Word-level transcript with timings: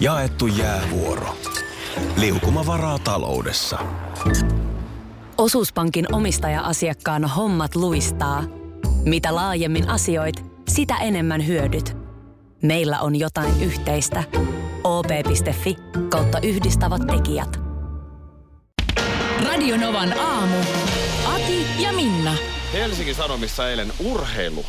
Jaettu 0.00 0.46
jäävuoro. 0.46 1.36
Liukuma 2.16 2.66
varaa 2.66 2.98
taloudessa. 2.98 3.78
Osuuspankin 5.38 6.14
omistaja-asiakkaan 6.14 7.24
hommat 7.24 7.74
luistaa. 7.74 8.44
Mitä 9.04 9.34
laajemmin 9.34 9.88
asioit, 9.88 10.44
sitä 10.68 10.96
enemmän 10.96 11.46
hyödyt. 11.46 11.96
Meillä 12.62 13.00
on 13.00 13.16
jotain 13.16 13.62
yhteistä. 13.62 14.24
op.fi 14.84 15.76
kautta 16.08 16.38
yhdistävät 16.40 17.02
tekijät. 17.06 17.60
Radionovan 19.46 20.20
aamu. 20.20 20.56
Ati 21.34 21.66
ja 21.82 21.92
Minna. 21.92 22.34
Helsingin 22.72 23.14
Sanomissa 23.14 23.70
eilen 23.70 23.92
urheilu 24.04 24.64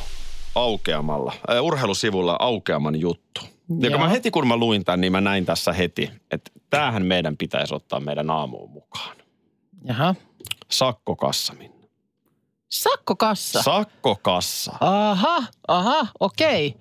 aukeamalla, 0.55 1.34
äh, 1.52 1.64
urheilusivulla 1.64 2.38
aukeaman 2.39 3.00
juttu. 3.00 3.41
Ja 3.79 3.89
kun 3.91 3.99
mä 3.99 4.09
heti 4.09 4.31
kun 4.31 4.47
mä 4.47 4.57
luin 4.57 4.85
tämän, 4.85 5.02
niin 5.02 5.11
mä 5.11 5.21
näin 5.21 5.45
tässä 5.45 5.73
heti, 5.73 6.12
että 6.31 6.52
tämähän 6.70 7.05
meidän 7.05 7.38
pitäisi 7.38 7.75
ottaa 7.75 7.99
meidän 7.99 8.30
aamuun 8.30 8.70
mukaan. 8.70 9.17
Jaha. 9.85 10.16
Sakkokassa, 10.71 11.53
Minna. 11.53 11.80
Sakkokassa. 12.70 13.61
Sakkokassa. 13.61 14.71
aha, 14.80 15.44
aha, 15.67 16.08
okei. 16.20 16.75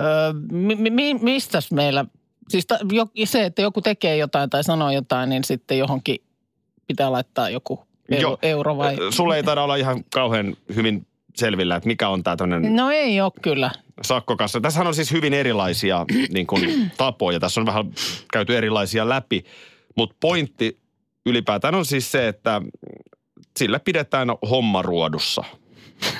Öö, 0.00 0.32
mi, 0.50 0.90
mi, 0.90 1.14
mistäs 1.14 1.72
meillä, 1.72 2.04
siis 2.48 2.66
ta, 2.66 2.78
jo, 2.92 3.06
se, 3.24 3.44
että 3.44 3.62
joku 3.62 3.80
tekee 3.80 4.16
jotain 4.16 4.50
tai 4.50 4.64
sanoo 4.64 4.90
jotain, 4.90 5.30
niin 5.30 5.44
sitten 5.44 5.78
johonkin 5.78 6.18
pitää 6.86 7.12
laittaa 7.12 7.50
joku 7.50 7.86
euro, 8.10 8.28
Joo. 8.28 8.38
euro 8.42 8.76
vai? 8.76 8.96
Sulle 9.10 9.36
ei 9.36 9.42
taida 9.42 9.62
olla 9.62 9.76
ihan 9.76 10.04
kauhean 10.14 10.56
hyvin 10.74 11.06
selvillä, 11.36 11.76
että 11.76 11.86
mikä 11.86 12.08
on 12.08 12.22
tämä 12.22 12.36
tämmöinen 12.36 12.76
No 12.76 12.90
ei 12.90 13.20
ole 13.20 13.32
kyllä. 13.42 13.70
sakkokassa. 14.02 14.60
Tässähän 14.60 14.86
on 14.86 14.94
siis 14.94 15.12
hyvin 15.12 15.34
erilaisia 15.34 16.06
niin 16.34 16.46
kuin, 16.46 16.90
tapoja. 16.96 17.40
Tässä 17.40 17.60
on 17.60 17.66
vähän 17.66 17.92
käyty 18.32 18.56
erilaisia 18.56 19.08
läpi. 19.08 19.44
Mutta 19.96 20.16
pointti 20.20 20.78
ylipäätään 21.26 21.74
on 21.74 21.84
siis 21.84 22.12
se, 22.12 22.28
että 22.28 22.62
sillä 23.58 23.80
pidetään 23.80 24.28
homma 24.50 24.82
ruodussa. 24.82 25.44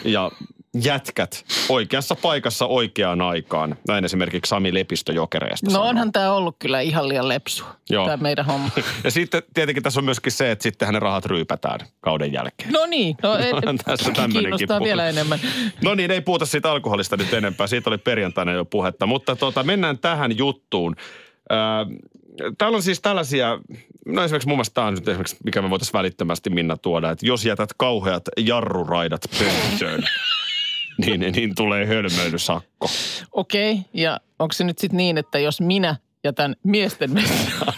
Ja 0.05 0.31
jätkät 0.75 1.45
oikeassa 1.69 2.15
paikassa 2.15 2.67
oikeaan 2.67 3.21
aikaan. 3.21 3.77
Näin 3.89 4.05
esimerkiksi 4.05 4.49
Sami 4.49 4.75
Lepistö 4.75 5.13
Jokereesta 5.13 5.67
No 5.67 5.71
sanoo. 5.73 5.89
onhan 5.89 6.13
tämä 6.13 6.33
ollut 6.33 6.57
kyllä 6.59 6.81
ihan 6.81 7.09
liian 7.09 7.29
lepsu, 7.29 7.65
Joo. 7.91 8.05
tämä 8.05 8.17
meidän 8.17 8.47
homma. 8.47 8.71
Ja 9.05 9.11
sitten 9.11 9.43
tietenkin 9.55 9.83
tässä 9.83 10.01
on 10.01 10.05
myöskin 10.05 10.33
se, 10.33 10.51
että 10.51 10.63
sittenhän 10.63 10.95
ne 10.95 11.01
rahat 11.01 11.27
ryypätään 11.27 11.81
kauden 12.01 12.33
jälkeen. 12.33 12.73
No 12.73 12.87
niin, 12.87 13.17
no, 13.23 13.33
Onhan 13.57 13.79
tässä 13.79 14.13
kiinnostaa 14.33 14.81
vielä 14.81 15.09
enemmän. 15.09 15.41
No 15.85 15.95
niin, 15.95 16.11
ei 16.11 16.21
puhuta 16.21 16.47
siitä 16.47 16.71
alkoholista 16.71 17.17
nyt 17.17 17.33
enempää. 17.35 17.67
Siitä 17.67 17.91
oli 17.91 17.99
perjantaina 17.99 18.53
jo 18.53 18.65
puhetta. 18.65 19.07
Mutta 19.07 19.37
tota, 19.37 19.63
mennään 19.63 19.99
tähän 19.99 20.39
juttuun. 20.39 20.97
Öö, 21.53 21.59
täällä 22.59 22.77
on 22.77 22.83
siis 22.83 23.01
tällaisia, 23.01 23.59
no 24.07 24.25
esimerkiksi 24.25 24.49
mun 24.49 24.57
mielestä 24.57 24.75
tämä 24.75 24.87
on 24.87 24.95
nyt 24.95 25.09
esimerkiksi, 25.09 25.37
mikä 25.45 25.63
me 25.63 25.71
voitaisiin 25.71 25.93
välittömästi 25.93 26.51
Minna 26.51 26.77
tuoda, 26.77 27.11
että 27.11 27.27
jos 27.27 27.45
jätät 27.45 27.71
kauheat 27.77 28.23
jarruraidat 28.39 29.21
pönttöön, 29.39 30.03
niin, 30.99 31.21
niin 31.21 31.55
tulee 31.55 31.87
hölmöilysakko. 31.87 32.89
Okei, 33.33 33.81
ja 33.95 34.21
onko 34.39 34.53
se 34.53 34.65
nyt 34.65 34.79
sitten 34.79 34.97
niin, 34.97 35.19
että 35.19 35.39
jos 35.39 35.61
minä 35.61 35.97
jätän 36.25 36.57
miesten 36.63 37.15
vessaan, 37.15 37.75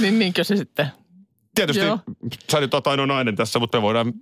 niin 0.00 0.18
niinkö 0.18 0.44
se 0.44 0.56
sitten? 0.56 0.86
Tietysti 1.54 1.82
Joo. 1.82 1.98
sä 2.52 2.60
nyt 2.60 2.74
oot 2.74 2.86
ainoa 2.86 3.06
nainen 3.06 3.36
tässä, 3.36 3.58
mutta 3.58 3.78
me 3.78 3.82
voidaan 3.82 4.12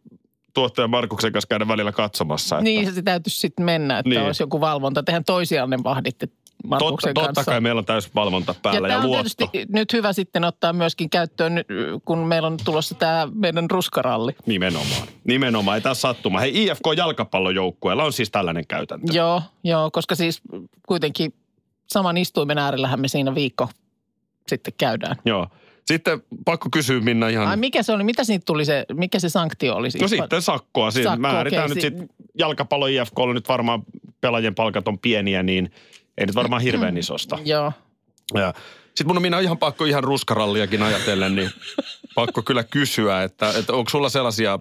tuottaja 0.55 0.89
Markuksen 0.89 1.33
kanssa 1.33 1.49
käydä 1.49 1.69
välillä 1.69 1.93
katsomassa. 1.93 2.57
Että 2.57 2.65
Niin 2.65 2.95
se 2.95 3.03
täytyisi 3.03 3.39
sitten 3.39 3.65
mennä, 3.65 3.99
että 3.99 4.09
Niin. 4.09 4.23
olisi 4.23 4.43
joku 4.43 4.61
valvonta. 4.61 5.03
Tehän 5.03 5.25
toisianne 5.25 5.79
vahditte 5.85 6.27
totta, 6.27 6.69
Markuksen 6.69 7.15
totta 7.15 7.33
kanssa. 7.33 7.51
kai 7.51 7.61
meillä 7.61 7.79
on 7.79 7.85
täys 7.85 8.15
valvonta 8.15 8.55
päällä 8.63 8.89
ja, 8.89 8.95
ja 8.95 8.99
on 8.99 9.07
luotto. 9.07 9.47
tietysti 9.47 9.73
nyt 9.73 9.93
hyvä 9.93 10.13
sitten 10.13 10.45
ottaa 10.45 10.73
myöskin 10.73 11.11
käyttöön, 11.11 11.65
kun 12.05 12.19
meillä 12.19 12.47
on 12.49 12.57
tulossa 12.65 12.95
tämä 12.95 13.29
meidän 13.35 13.71
ruskaralli. 13.71 14.33
Nimenomaan. 14.47 15.09
Nimenomaan. 15.25 15.75
Ei 15.77 15.81
taas 15.81 16.01
sattuma. 16.01 16.41
Hei, 16.41 16.65
IFK-jalkapallojoukkueella 16.65 18.05
on 18.05 18.13
siis 18.13 18.31
tällainen 18.31 18.67
käytäntö. 18.67 19.13
Joo, 19.13 19.43
joo, 19.65 19.91
koska 19.93 20.15
siis 20.15 20.41
kuitenkin 20.89 21.35
saman 21.89 22.17
istuimen 22.17 22.59
äärellähän 22.59 23.01
me 23.01 23.09
siinä 23.09 23.35
viikko 23.35 23.69
sitten 24.49 24.75
käydään. 24.79 25.17
Joo. 25.25 25.47
Sitten 25.89 26.23
pakko 26.45 26.69
kysyä 26.73 27.01
Minna 27.01 27.29
ihan... 27.29 27.47
Ai 27.47 27.57
mikä 27.57 27.83
se 27.83 27.93
oli, 27.93 28.05
mitä 28.05 28.25
siitä 28.25 28.45
tuli 28.45 28.65
se, 28.65 28.87
mikä 28.93 29.19
se 29.19 29.29
sanktio 29.29 29.75
oli? 29.75 29.91
siis? 29.91 30.03
no 30.03 30.09
sitten 30.09 30.43
sakkoa. 30.43 30.91
Siis 30.91 31.05
Sakko, 31.05 31.21
määritään 31.21 31.71
okei, 31.71 31.75
nyt 31.75 31.99
si- 31.99 32.01
sit 32.01 32.11
jalkapallo 32.39 32.87
IFKlla 32.87 33.35
nyt 33.35 33.49
varmaan 33.49 33.83
pelaajien 34.21 34.55
palkat 34.55 34.89
on 34.89 34.99
pieniä, 34.99 35.43
niin 35.43 35.73
ei 36.19 36.27
nyt 36.27 36.35
varmaan 36.35 36.63
hirveän 36.63 36.99
isosta. 36.99 37.39
Joo. 37.45 37.73
Ja 38.35 38.55
sitten 38.85 39.07
mun 39.07 39.17
on 39.17 39.23
Minna 39.23 39.41
ihan 39.41 39.59
pakko 39.59 39.85
ihan 39.85 40.05
ruskaralliakin 40.05 40.83
ajatellen, 40.83 41.37
niin 41.37 41.51
pakko 42.15 42.43
kyllä 42.43 42.65
kysyä, 42.65 43.23
että, 43.23 43.53
että 43.59 43.73
onko 43.73 43.91
sulla 43.91 44.09
sellaisia 44.09 44.59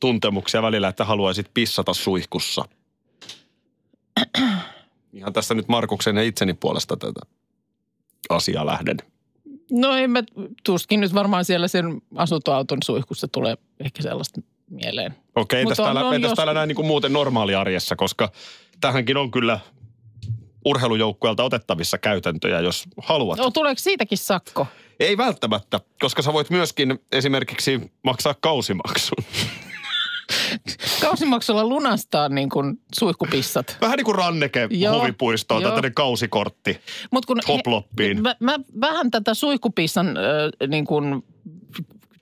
tuntemuksia 0.00 0.62
välillä, 0.62 0.88
että 0.88 1.04
haluaisit 1.04 1.50
pissata 1.54 1.94
suihkussa? 1.94 2.64
Ihan 5.12 5.32
tässä 5.32 5.54
nyt 5.54 5.68
Markuksen 5.68 6.16
ja 6.16 6.22
itseni 6.22 6.54
puolesta 6.54 6.96
tätä 6.96 7.20
asiaa 8.28 8.66
lähden. 8.66 8.96
No 9.70 9.96
en 9.96 10.10
mä, 10.10 10.22
tuskin 10.64 11.00
nyt 11.00 11.14
varmaan 11.14 11.44
siellä 11.44 11.68
sen 11.68 12.02
asuntoauton 12.16 12.78
suihkussa 12.84 13.28
tulee 13.28 13.56
ehkä 13.80 14.02
sellaista 14.02 14.40
mieleen. 14.70 15.14
Okei, 15.34 15.60
entäs 15.62 15.80
on- 15.80 15.84
täällä, 15.86 16.06
on 16.08 16.14
entäs 16.14 16.28
jos- 16.30 16.36
täällä 16.36 16.54
näin 16.54 16.68
niin 16.68 16.76
kuin 16.76 16.86
muuten 16.86 17.12
normaaliarjessa, 17.12 17.96
koska 17.96 18.32
tähänkin 18.80 19.16
on 19.16 19.30
kyllä 19.30 19.60
urheilujoukkueelta 20.64 21.44
otettavissa 21.44 21.98
käytäntöjä, 21.98 22.60
jos 22.60 22.84
haluat. 23.02 23.38
No 23.38 23.50
tuleeko 23.50 23.78
siitäkin 23.78 24.18
sakko? 24.18 24.66
Ei 25.00 25.16
välttämättä, 25.16 25.80
koska 26.00 26.22
sä 26.22 26.32
voit 26.32 26.50
myöskin 26.50 26.98
esimerkiksi 27.12 27.90
maksaa 28.02 28.34
kausimaksun. 28.40 29.24
Kausimaksulla 31.06 31.66
lunastaa 31.66 32.28
niin 32.28 32.48
kuin 32.48 32.80
suihkupissat. 32.98 33.76
Vähän 33.80 33.96
niin 33.96 34.04
kuin 34.04 34.14
ranneke 34.14 34.68
Joo, 34.70 35.00
huvipuistoon 35.00 35.62
tai 35.62 35.70
tämmöinen 35.70 35.94
kausikortti. 35.94 36.80
Mut 37.10 37.26
kun, 37.26 37.40
Hoploppiin. 37.48 38.22
Mä, 38.22 38.36
mä, 38.40 38.58
vähän 38.80 39.10
tätä 39.10 39.34
suihkupissan 39.34 40.08
äh, 40.08 40.68
niin 40.68 40.84
kuin, 40.84 41.24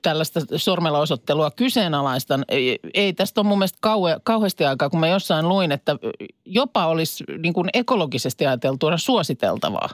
tällaista 0.04 0.40
sormella 0.56 0.98
osoittelua 0.98 1.50
kyseenalaistan. 1.50 2.44
Ei, 2.48 2.78
ei 2.94 3.12
tästä 3.12 3.40
ole 3.40 3.48
mun 3.48 3.58
mielestä 3.58 3.78
kauhe, 3.80 4.16
kauheasti 4.22 4.64
aikaa, 4.64 4.90
kun 4.90 5.00
mä 5.00 5.08
jossain 5.08 5.48
luin, 5.48 5.72
että 5.72 5.96
jopa 6.44 6.86
olisi 6.86 7.24
niin 7.38 7.54
kuin 7.54 7.70
ekologisesti 7.74 8.46
ajateltuna 8.46 8.98
suositeltavaa. 8.98 9.88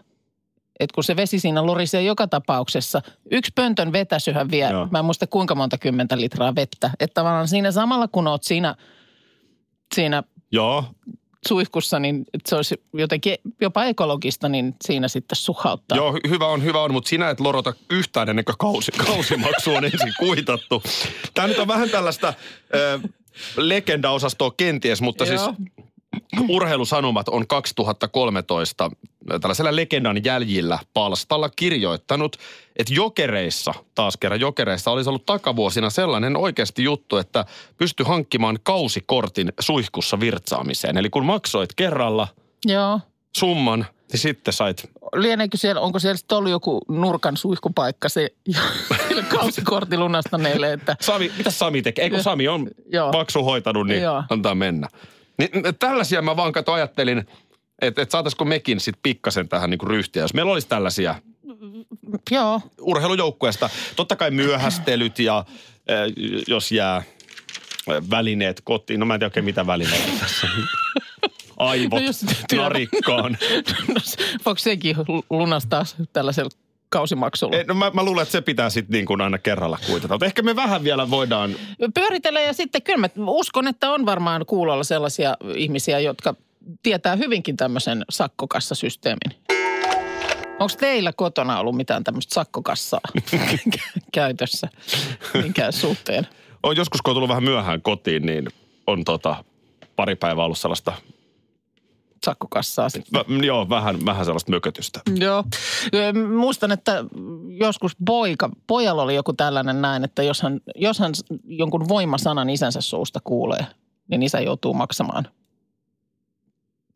Että 0.80 0.94
kun 0.94 1.04
se 1.04 1.16
vesi 1.16 1.38
siinä 1.40 1.66
lorisee 1.66 2.02
joka 2.02 2.26
tapauksessa, 2.26 3.02
yksi 3.30 3.52
pöntön 3.54 3.92
vetäsyhän 3.92 4.50
vie, 4.50 4.70
Joo. 4.70 4.88
mä 4.90 4.98
en 4.98 5.04
muista 5.04 5.26
kuinka 5.26 5.54
monta 5.54 5.78
kymmentä 5.78 6.20
litraa 6.20 6.54
vettä. 6.54 6.90
Että 7.00 7.14
tavallaan 7.14 7.48
siinä 7.48 7.72
samalla 7.72 8.08
kun 8.08 8.26
oot 8.26 8.42
siinä, 8.42 8.74
siinä 9.94 10.22
Joo, 10.52 10.84
suihkussa, 11.48 11.98
niin 11.98 12.24
se 12.48 12.56
olisi 12.56 12.82
jotenkin 12.92 13.34
jopa 13.60 13.84
ekologista, 13.84 14.48
niin 14.48 14.74
siinä 14.84 15.08
sitten 15.08 15.36
suhauttaa. 15.36 15.98
joo, 15.98 16.12
hy- 16.12 16.28
hyvä 16.30 16.46
on, 16.46 16.64
hyvä 16.64 16.82
on, 16.82 16.92
mutta 16.92 17.08
sinä 17.08 17.30
et 17.30 17.40
lorota 17.40 17.72
yhtään 17.90 18.28
ennen 18.28 18.44
kuin 18.44 18.58
kausi, 18.58 18.92
kausimaksu 19.06 19.74
on 19.74 19.84
ensin 19.84 20.12
kuitattu. 20.18 20.82
Tämä 21.34 21.48
nyt 21.48 21.58
on 21.58 21.68
vähän 21.68 21.90
tällaista 21.90 22.28
äh, 22.28 23.10
legenda-osastoa 23.56 24.50
kenties, 24.56 25.00
mutta 25.02 25.26
siis 25.26 25.40
Joo. 25.40 25.54
Urheilusanomat 26.48 27.28
on 27.28 27.46
2013 27.46 28.90
tällaisella 29.40 29.76
legendan 29.76 30.24
jäljillä 30.24 30.78
palstalla 30.94 31.48
kirjoittanut, 31.48 32.36
että 32.76 32.94
jokereissa, 32.94 33.74
taas 33.94 34.16
kerran 34.16 34.40
jokereissa, 34.40 34.90
olisi 34.90 35.08
ollut 35.08 35.26
takavuosina 35.26 35.90
sellainen 35.90 36.36
oikeasti 36.36 36.84
juttu, 36.84 37.16
että 37.16 37.44
pystyi 37.76 38.06
hankkimaan 38.06 38.58
kausikortin 38.62 39.52
suihkussa 39.60 40.20
virtsaamiseen. 40.20 40.96
Eli 40.96 41.10
kun 41.10 41.24
maksoit 41.24 41.74
kerralla 41.74 42.28
Joo. 42.64 43.00
summan, 43.36 43.86
niin 44.12 44.20
sitten 44.20 44.54
sait 44.54 44.90
Lieneekö 45.14 45.56
siellä, 45.56 45.80
onko 45.80 45.98
siellä 45.98 46.16
sitten 46.16 46.38
ollut 46.38 46.50
joku 46.50 46.80
nurkan 46.88 47.36
suihkupaikka 47.36 48.08
se 48.08 48.28
kausikortti 49.38 49.98
lunastaneille, 49.98 50.72
että 50.72 50.96
Sami, 51.00 51.32
mitä 51.38 51.50
Sami 51.50 51.82
tekee? 51.82 52.04
Ei 52.04 52.10
kun 52.10 52.22
Sami 52.22 52.48
on 52.48 52.70
Joo. 52.92 53.12
maksu 53.12 53.44
hoitanut, 53.44 53.86
niin 53.86 54.02
Joo. 54.02 54.22
antaa 54.30 54.54
mennä. 54.54 54.88
Niin, 55.38 55.50
tällaisia 55.78 56.22
mä 56.22 56.36
vaan 56.36 56.52
kato 56.52 56.72
ajattelin, 56.72 57.26
että, 57.80 58.02
että 58.02 58.12
saataisiko 58.12 58.44
mekin 58.44 58.80
sitten 58.80 59.00
pikkasen 59.02 59.48
tähän 59.48 59.70
niin 59.70 59.80
ryhtiä. 59.82 60.22
Jos 60.22 60.34
meillä 60.34 60.52
olisi 60.52 60.68
tällaisia 60.68 61.14
joo, 62.30 62.60
urheilujoukkueesta, 62.80 63.70
totta 63.96 64.16
kai 64.16 64.30
myöhästelyt 64.30 65.18
ja 65.18 65.38
äh, 65.38 66.12
jos 66.48 66.72
jää 66.72 67.02
välineet 68.10 68.60
kotiin. 68.64 69.00
No 69.00 69.06
mä 69.06 69.14
en 69.14 69.20
tiedä 69.20 69.28
oikein 69.28 69.44
mitä 69.44 69.66
välineitä 69.66 70.08
tässä. 70.20 70.48
Aivot 71.56 72.00
No 72.00 72.06
jos 72.06 72.24
narikkaan. 72.56 73.32
no, 73.88 74.00
voiko 74.44 74.58
sekin 74.58 74.96
lunastaa 75.30 75.84
tällaisella 76.12 76.50
kausimaksulla? 76.88 77.56
Eh, 77.56 77.66
No 77.66 77.74
mä, 77.74 77.90
mä 77.94 78.04
luulen, 78.04 78.22
että 78.22 78.32
se 78.32 78.40
pitää 78.40 78.70
sitten 78.70 78.92
niin 78.92 79.06
kuin 79.06 79.20
aina 79.20 79.38
kerralla 79.38 79.78
kuitata. 79.86 80.14
Mutta 80.14 80.26
ehkä 80.26 80.42
me 80.42 80.56
vähän 80.56 80.84
vielä 80.84 81.10
voidaan 81.10 81.54
Pyöritellä 81.94 82.40
ja 82.40 82.52
sitten 82.52 82.82
kyllä 82.82 82.98
mä 82.98 83.08
uskon, 83.26 83.68
että 83.68 83.90
on 83.90 84.06
varmaan 84.06 84.46
kuulolla 84.46 84.84
sellaisia 84.84 85.36
ihmisiä, 85.54 86.00
jotka 86.00 86.34
tietää 86.82 87.16
hyvinkin 87.16 87.56
tämmöisen 87.56 88.04
sakkokassasysteemin. 88.10 89.42
Onko 90.60 90.74
teillä 90.80 91.12
kotona 91.12 91.60
ollut 91.60 91.76
mitään 91.76 92.04
tämmöistä 92.04 92.34
sakkokassaa 92.34 93.00
käytössä 94.12 94.68
minkään 95.42 95.72
suhteen? 95.72 96.26
On 96.62 96.76
joskus, 96.76 97.02
kun 97.02 97.10
on 97.10 97.14
tullut 97.14 97.28
vähän 97.28 97.44
myöhään 97.44 97.82
kotiin, 97.82 98.26
niin 98.26 98.46
on 98.86 99.04
tota, 99.04 99.44
pari 99.96 100.16
päivää 100.16 100.44
ollut 100.44 100.58
sellaista, 100.58 100.92
Sakkokassaa 102.24 102.88
sitten. 102.88 103.44
joo, 103.44 103.68
vähän, 103.68 104.04
vähän 104.04 104.24
sellaista 104.24 104.50
mökötystä. 104.50 105.00
Joo. 105.14 105.44
Muistan, 106.36 106.72
että 106.72 107.04
joskus 107.48 107.96
poika, 108.06 108.50
pojalla 108.66 109.02
oli 109.02 109.14
joku 109.14 109.32
tällainen 109.32 109.82
näin, 109.82 110.04
että 110.04 110.22
jos 110.22 110.42
hän, 110.42 110.60
jos 110.76 110.98
hän 110.98 111.12
jonkun 111.44 111.88
voimasanan 111.88 112.50
isänsä 112.50 112.80
suusta 112.80 113.20
kuulee, 113.24 113.66
niin 114.08 114.22
isä 114.22 114.40
joutuu 114.40 114.74
maksamaan 114.74 115.28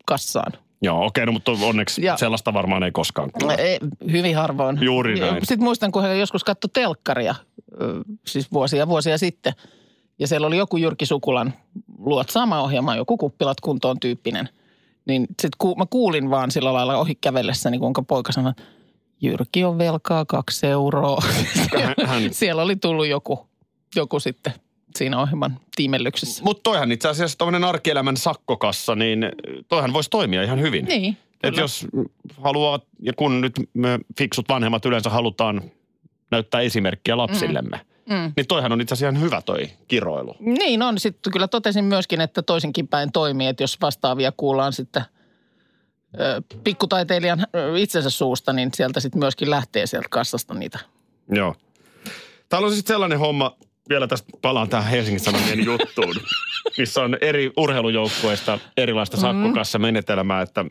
kassaan. 0.05 0.51
Joo, 0.81 1.05
okei, 1.05 1.25
no, 1.25 1.31
mutta 1.31 1.51
onneksi 1.51 2.03
Ja- 2.05 2.17
sellaista 2.17 2.53
varmaan 2.53 2.83
ei 2.83 2.91
koskaan 2.91 3.31
kuule. 3.31 3.55
Ei, 3.55 3.79
hyvin 4.11 4.35
harvoin. 4.35 4.77
Juuri 4.81 5.19
näin. 5.19 5.35
Sitten 5.39 5.63
muistan, 5.63 5.91
kun 5.91 6.01
hän 6.01 6.19
joskus 6.19 6.43
katsoi 6.43 6.69
telkkaria, 6.73 7.35
siis 8.27 8.51
vuosia 8.51 8.87
vuosia 8.87 9.17
sitten. 9.17 9.53
Ja 10.19 10.27
siellä 10.27 10.47
oli 10.47 10.57
joku 10.57 10.77
Jyrki 10.77 11.05
Sukulan 11.05 11.53
luotsaama 11.97 12.61
ohjelma, 12.61 12.95
joku 12.95 13.17
kuppilat 13.17 13.61
kuntoon 13.61 13.99
tyyppinen. 13.99 14.49
Niin 15.05 15.21
sitten 15.27 15.49
ku, 15.57 15.75
mä 15.75 15.85
kuulin 15.89 16.29
vaan 16.29 16.51
sillä 16.51 16.73
lailla 16.73 16.97
ohi 16.97 17.15
kävellessä, 17.15 17.69
niin 17.69 17.81
kuinka 17.81 18.01
poika 18.01 18.31
sanoi, 18.31 18.53
Jyrki 19.21 19.63
on 19.63 19.77
velkaa 19.77 20.25
kaksi 20.25 20.67
euroa. 20.67 21.21
Hän- 21.83 22.07
hän- 22.07 22.33
siellä 22.43 22.61
oli 22.61 22.75
tullut 22.75 23.07
joku, 23.07 23.47
joku 23.95 24.19
sitten 24.19 24.53
siinä 24.95 25.21
ohjelman 25.21 25.59
tiimellyksessä. 25.75 26.43
Mutta 26.43 26.63
toihan 26.63 26.91
itse 26.91 27.07
asiassa 27.07 27.37
tämmöinen 27.37 27.63
arkielämän 27.63 28.17
sakkokassa, 28.17 28.95
niin 28.95 29.25
toihan 29.67 29.93
voisi 29.93 30.09
toimia 30.09 30.43
ihan 30.43 30.61
hyvin. 30.61 30.85
Niin, 30.85 31.17
Et 31.43 31.49
kyllä. 31.49 31.61
jos 31.61 31.87
haluaa, 32.41 32.79
ja 33.01 33.13
kun 33.13 33.41
nyt 33.41 33.53
me 33.73 33.99
fiksut 34.17 34.49
vanhemmat 34.49 34.85
yleensä 34.85 35.09
halutaan 35.09 35.61
näyttää 36.31 36.61
esimerkkiä 36.61 37.17
lapsillemme, 37.17 37.81
Mm. 38.09 38.33
niin 38.37 38.47
toihan 38.47 38.71
on 38.71 38.81
itse 38.81 38.93
asiassa 38.93 39.09
ihan 39.09 39.23
hyvä 39.25 39.41
toi 39.41 39.69
kiroilu. 39.87 40.35
Niin 40.39 40.81
on. 40.81 40.99
Sitten 40.99 41.33
kyllä 41.33 41.47
totesin 41.47 41.85
myöskin, 41.85 42.21
että 42.21 42.41
toisinkin 42.41 42.87
päin 42.87 43.11
toimii, 43.11 43.47
että 43.47 43.63
jos 43.63 43.77
vastaavia 43.81 44.31
kuullaan 44.37 44.73
sitten 44.73 45.03
ö, 46.19 46.41
pikkutaiteilijan 46.63 47.39
ö, 47.55 47.79
itsensä 47.79 48.09
suusta, 48.09 48.53
niin 48.53 48.69
sieltä 48.73 48.99
sitten 48.99 49.19
myöskin 49.19 49.49
lähtee 49.49 49.85
sieltä 49.87 50.07
kassasta 50.09 50.53
niitä. 50.53 50.79
Joo. 51.29 51.55
Täällä 52.49 52.65
on 52.65 52.73
sitten 52.75 52.93
sellainen 52.93 53.19
homma, 53.19 53.57
vielä 53.89 54.07
tästä 54.07 54.27
palaan 54.41 54.69
tähän 54.69 54.91
Helsingin 54.91 55.19
Sanomien 55.19 55.65
juttuun, 55.71 56.15
missä 56.77 57.01
on 57.01 57.17
eri 57.21 57.51
urheilujoukkueista 57.57 58.59
erilaista 58.77 59.17
sakkokassa-menetelmää, 59.17 60.41
että 60.41 60.65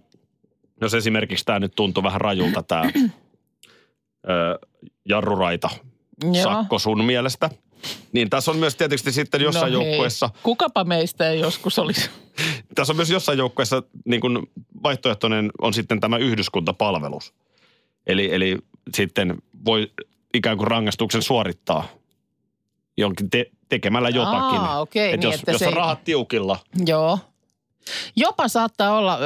jos 0.80 0.94
esimerkiksi 0.94 1.44
tämä 1.44 1.58
nyt 1.58 1.72
tuntuu 1.76 2.02
vähän 2.02 2.20
rajulta 2.20 2.62
tämä 2.62 2.90
jarruraita 5.08 5.70
Joo. 6.22 6.34
sakko 6.34 6.78
sun 6.78 7.04
mielestä, 7.04 7.50
niin 8.12 8.30
tässä 8.30 8.50
on 8.50 8.56
myös 8.56 8.76
tietysti 8.76 9.12
sitten 9.12 9.40
jossain 9.40 9.72
no 9.72 9.80
hei, 9.80 9.88
joukkueessa, 9.88 10.30
Kukapa 10.42 10.84
meistä 10.84 11.30
ei 11.30 11.40
joskus 11.40 11.78
olisi. 11.78 12.10
tässä 12.74 12.92
on 12.92 12.96
myös 12.96 13.10
jossain 13.10 13.38
joukkueessa 13.38 13.82
niin 14.04 14.20
kuin 14.20 14.38
vaihtoehtoinen 14.82 15.50
on 15.62 15.74
sitten 15.74 16.00
tämä 16.00 16.16
yhdyskuntapalvelus. 16.16 17.34
Eli, 18.06 18.34
eli 18.34 18.58
sitten 18.94 19.36
voi 19.64 19.92
ikään 20.34 20.56
kuin 20.56 20.68
rangaistuksen 20.68 21.22
suorittaa 21.22 21.88
jonkin 22.96 23.30
te- 23.30 23.50
tekemällä 23.68 24.08
jotakin. 24.08 24.60
Aa, 24.60 24.80
okei, 24.80 25.12
Et 25.12 25.20
niin, 25.20 25.30
jos, 25.30 25.34
että 25.40 25.50
jos 25.52 25.58
se 25.58 25.66
on 25.66 25.72
ei- 25.72 25.76
rahat 25.76 26.04
tiukilla, 26.04 26.58
Joo. 26.86 27.18
Jopa 28.16 28.48
saattaa 28.48 28.98
olla, 28.98 29.18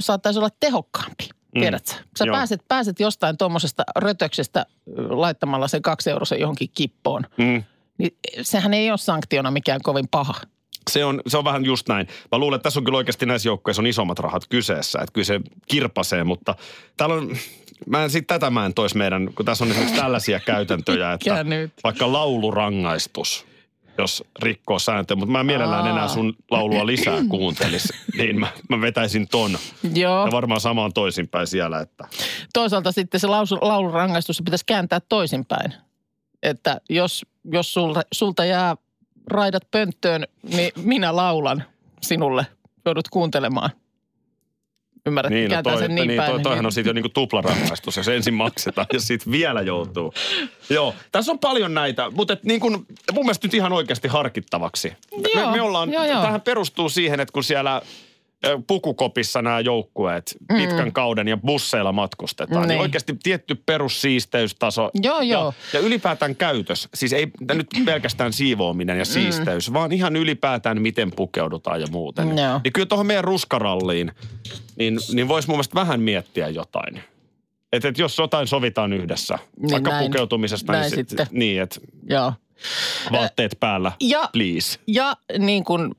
saattaisi 0.00 0.38
olla 0.38 0.48
tehokkaampi. 0.60 1.28
Mm. 1.54 1.60
Tiedätkö? 1.60 1.92
Sä 2.18 2.24
Joo. 2.24 2.36
pääset, 2.36 2.60
pääset 2.68 3.00
jostain 3.00 3.36
tuommoisesta 3.36 3.82
rötöksestä 3.96 4.66
laittamalla 5.10 5.68
sen 5.68 5.82
kaksi 5.82 6.10
eurosen 6.10 6.40
johonkin 6.40 6.70
kippoon. 6.74 7.22
mm, 7.36 7.62
Niin 7.98 8.16
sehän 8.42 8.74
ei 8.74 8.90
ole 8.90 8.98
sanktiona 8.98 9.50
mikään 9.50 9.80
kovin 9.82 10.08
paha. 10.10 10.34
se, 10.90 11.04
on, 11.04 11.20
se 11.26 11.38
on 11.38 11.44
vähän 11.44 11.64
just 11.64 11.88
näin. 11.88 12.06
Mä 12.32 12.38
luulen, 12.38 12.56
että 12.56 12.62
tässä 12.62 12.80
on 12.80 12.84
kyllä 12.84 12.98
oikeasti 12.98 13.26
näissä 13.26 13.48
joukkueissa 13.48 13.82
on 13.82 13.86
isommat 13.86 14.18
rahat 14.18 14.42
kyseessä. 14.48 14.98
Että 14.98 15.12
kyllä 15.12 15.24
se 15.26 15.40
kirpasee, 15.68 16.24
mutta 16.24 16.54
täällä 16.96 17.14
on, 17.14 17.36
mä 17.86 18.04
en 18.04 18.10
sitten 18.10 18.40
tätä 18.40 18.50
mä 18.50 18.66
en 18.66 18.74
tois 18.74 18.94
meidän, 18.94 19.30
kun 19.34 19.46
tässä 19.46 19.64
on 19.64 19.70
esimerkiksi 19.70 20.00
tällaisia 20.00 20.40
käytäntöjä, 20.40 21.12
että 21.12 21.44
vaikka 21.84 22.12
laulurangaistus, 22.12 23.46
jos 23.98 24.24
rikkoo 24.42 24.78
sääntöjä, 24.78 25.16
mutta 25.16 25.32
mä 25.32 25.40
en 25.40 25.46
mielellään 25.46 25.84
Aa. 25.84 25.90
enää 25.90 26.08
sun 26.08 26.36
laulua 26.50 26.86
lisää 26.86 27.18
kuuntelis, 27.30 27.92
niin 28.18 28.40
mä, 28.40 28.48
mä 28.68 28.80
vetäisin 28.80 29.28
ton. 29.28 29.58
Joo. 29.94 30.26
Ja 30.26 30.32
varmaan 30.32 30.60
sama 30.60 30.84
on 30.84 30.92
toisinpäin 30.92 31.46
siellä, 31.46 31.80
että 31.80 32.04
Toisaalta 32.52 32.92
sitten 32.92 33.20
se 33.20 33.26
lausu, 33.26 33.58
laulurangaistus 33.60 34.42
pitäisi 34.44 34.64
kääntää 34.66 35.00
toisinpäin. 35.08 35.74
Että 36.42 36.80
jos, 36.90 37.26
jos 37.44 37.72
sulta, 37.72 38.02
sulta 38.12 38.44
jää 38.44 38.76
raidat 39.30 39.62
pönttöön, 39.70 40.26
niin 40.42 40.72
minä 40.76 41.16
laulan 41.16 41.64
sinulle. 42.00 42.46
Joudut 42.84 43.08
kuuntelemaan. 43.08 43.70
Ymmärrät, 45.06 45.32
niin, 45.32 45.50
no 45.50 45.62
toi, 45.62 45.78
sen 45.78 45.94
niin, 45.94 46.08
niin, 46.08 46.18
päin. 46.18 46.30
toi, 46.30 46.42
toihan 46.42 46.66
on 46.66 46.72
sitten 46.72 46.90
jo 46.90 46.94
niinku 46.94 47.08
tuplarangaistus, 47.08 47.96
jos 47.96 48.08
ensin 48.08 48.34
maksetaan 48.34 48.86
ja 48.92 49.00
sitten 49.00 49.32
vielä 49.32 49.60
joutuu. 49.62 50.14
Joo, 50.70 50.94
tässä 51.12 51.32
on 51.32 51.38
paljon 51.38 51.74
näitä, 51.74 52.10
mutta 52.10 52.32
et 52.32 52.44
niin 52.44 52.60
kuin, 52.60 52.86
mun 53.12 53.24
mielestä 53.24 53.46
nyt 53.46 53.54
ihan 53.54 53.72
oikeasti 53.72 54.08
harkittavaksi. 54.08 54.92
Joo, 55.34 55.50
me, 55.50 55.56
me 55.56 55.62
ollaan, 55.62 55.92
joo, 55.92 56.04
joo. 56.04 56.22
tähän 56.22 56.40
perustuu 56.40 56.88
siihen, 56.88 57.20
että 57.20 57.32
kun 57.32 57.44
siellä 57.44 57.82
pukukopissa 58.66 59.42
nämä 59.42 59.60
joukkueet 59.60 60.36
pitkän 60.56 60.92
kauden 60.92 61.28
ja 61.28 61.36
busseilla 61.36 61.92
matkustetaan, 61.92 62.60
niin, 62.60 62.64
Mm. 62.66 62.68
Niin. 62.68 62.80
oikeasti 62.80 63.16
tietty 63.22 63.54
perussiisteystaso. 63.66 64.90
Joo, 65.02 65.20
joo. 65.20 65.54
Ja, 65.72 65.78
ja 65.80 65.86
ylipäätään 65.86 66.36
käytös, 66.36 66.88
siis 66.94 67.12
ei 67.12 67.26
nyt 67.54 67.66
pelkästään 67.84 68.32
siivoaminen 68.32 68.98
ja 68.98 69.04
siisteys, 69.04 69.68
mm. 69.70 69.74
vaan 69.74 69.92
ihan 69.92 70.16
ylipäätään 70.16 70.82
miten 70.82 71.12
pukeudutaan 71.16 71.80
ja 71.80 71.86
muuten. 71.90 72.38
Joo. 72.38 72.60
Niin 72.64 72.72
kyllä 72.72 72.86
tuohon 72.86 73.06
meidän 73.06 73.24
ruskaralliin, 73.24 74.12
niin, 74.76 74.98
niin 75.12 75.28
voisi 75.28 75.48
mun 75.48 75.56
mielestä 75.56 75.74
vähän 75.74 76.00
miettiä 76.00 76.48
jotain. 76.48 77.02
Että 77.72 77.88
et 77.88 77.98
jos 77.98 78.18
jotain 78.18 78.46
sovitaan 78.46 78.92
yhdessä, 78.92 79.38
Niin 79.60 79.70
vaikka 79.70 79.90
näin. 79.90 80.04
pukeutumisesta, 80.04 80.72
Näin 80.72 80.82
niin, 80.82 80.94
sit, 80.94 81.08
sitten. 81.08 81.26
niin 81.30 81.62
että 81.62 81.80
vaatteet 83.12 83.56
päällä, 83.60 83.92
Ja, 84.00 84.28
please. 84.32 84.78
ja 84.86 85.16
niin 85.38 85.64
kuin 85.64 85.94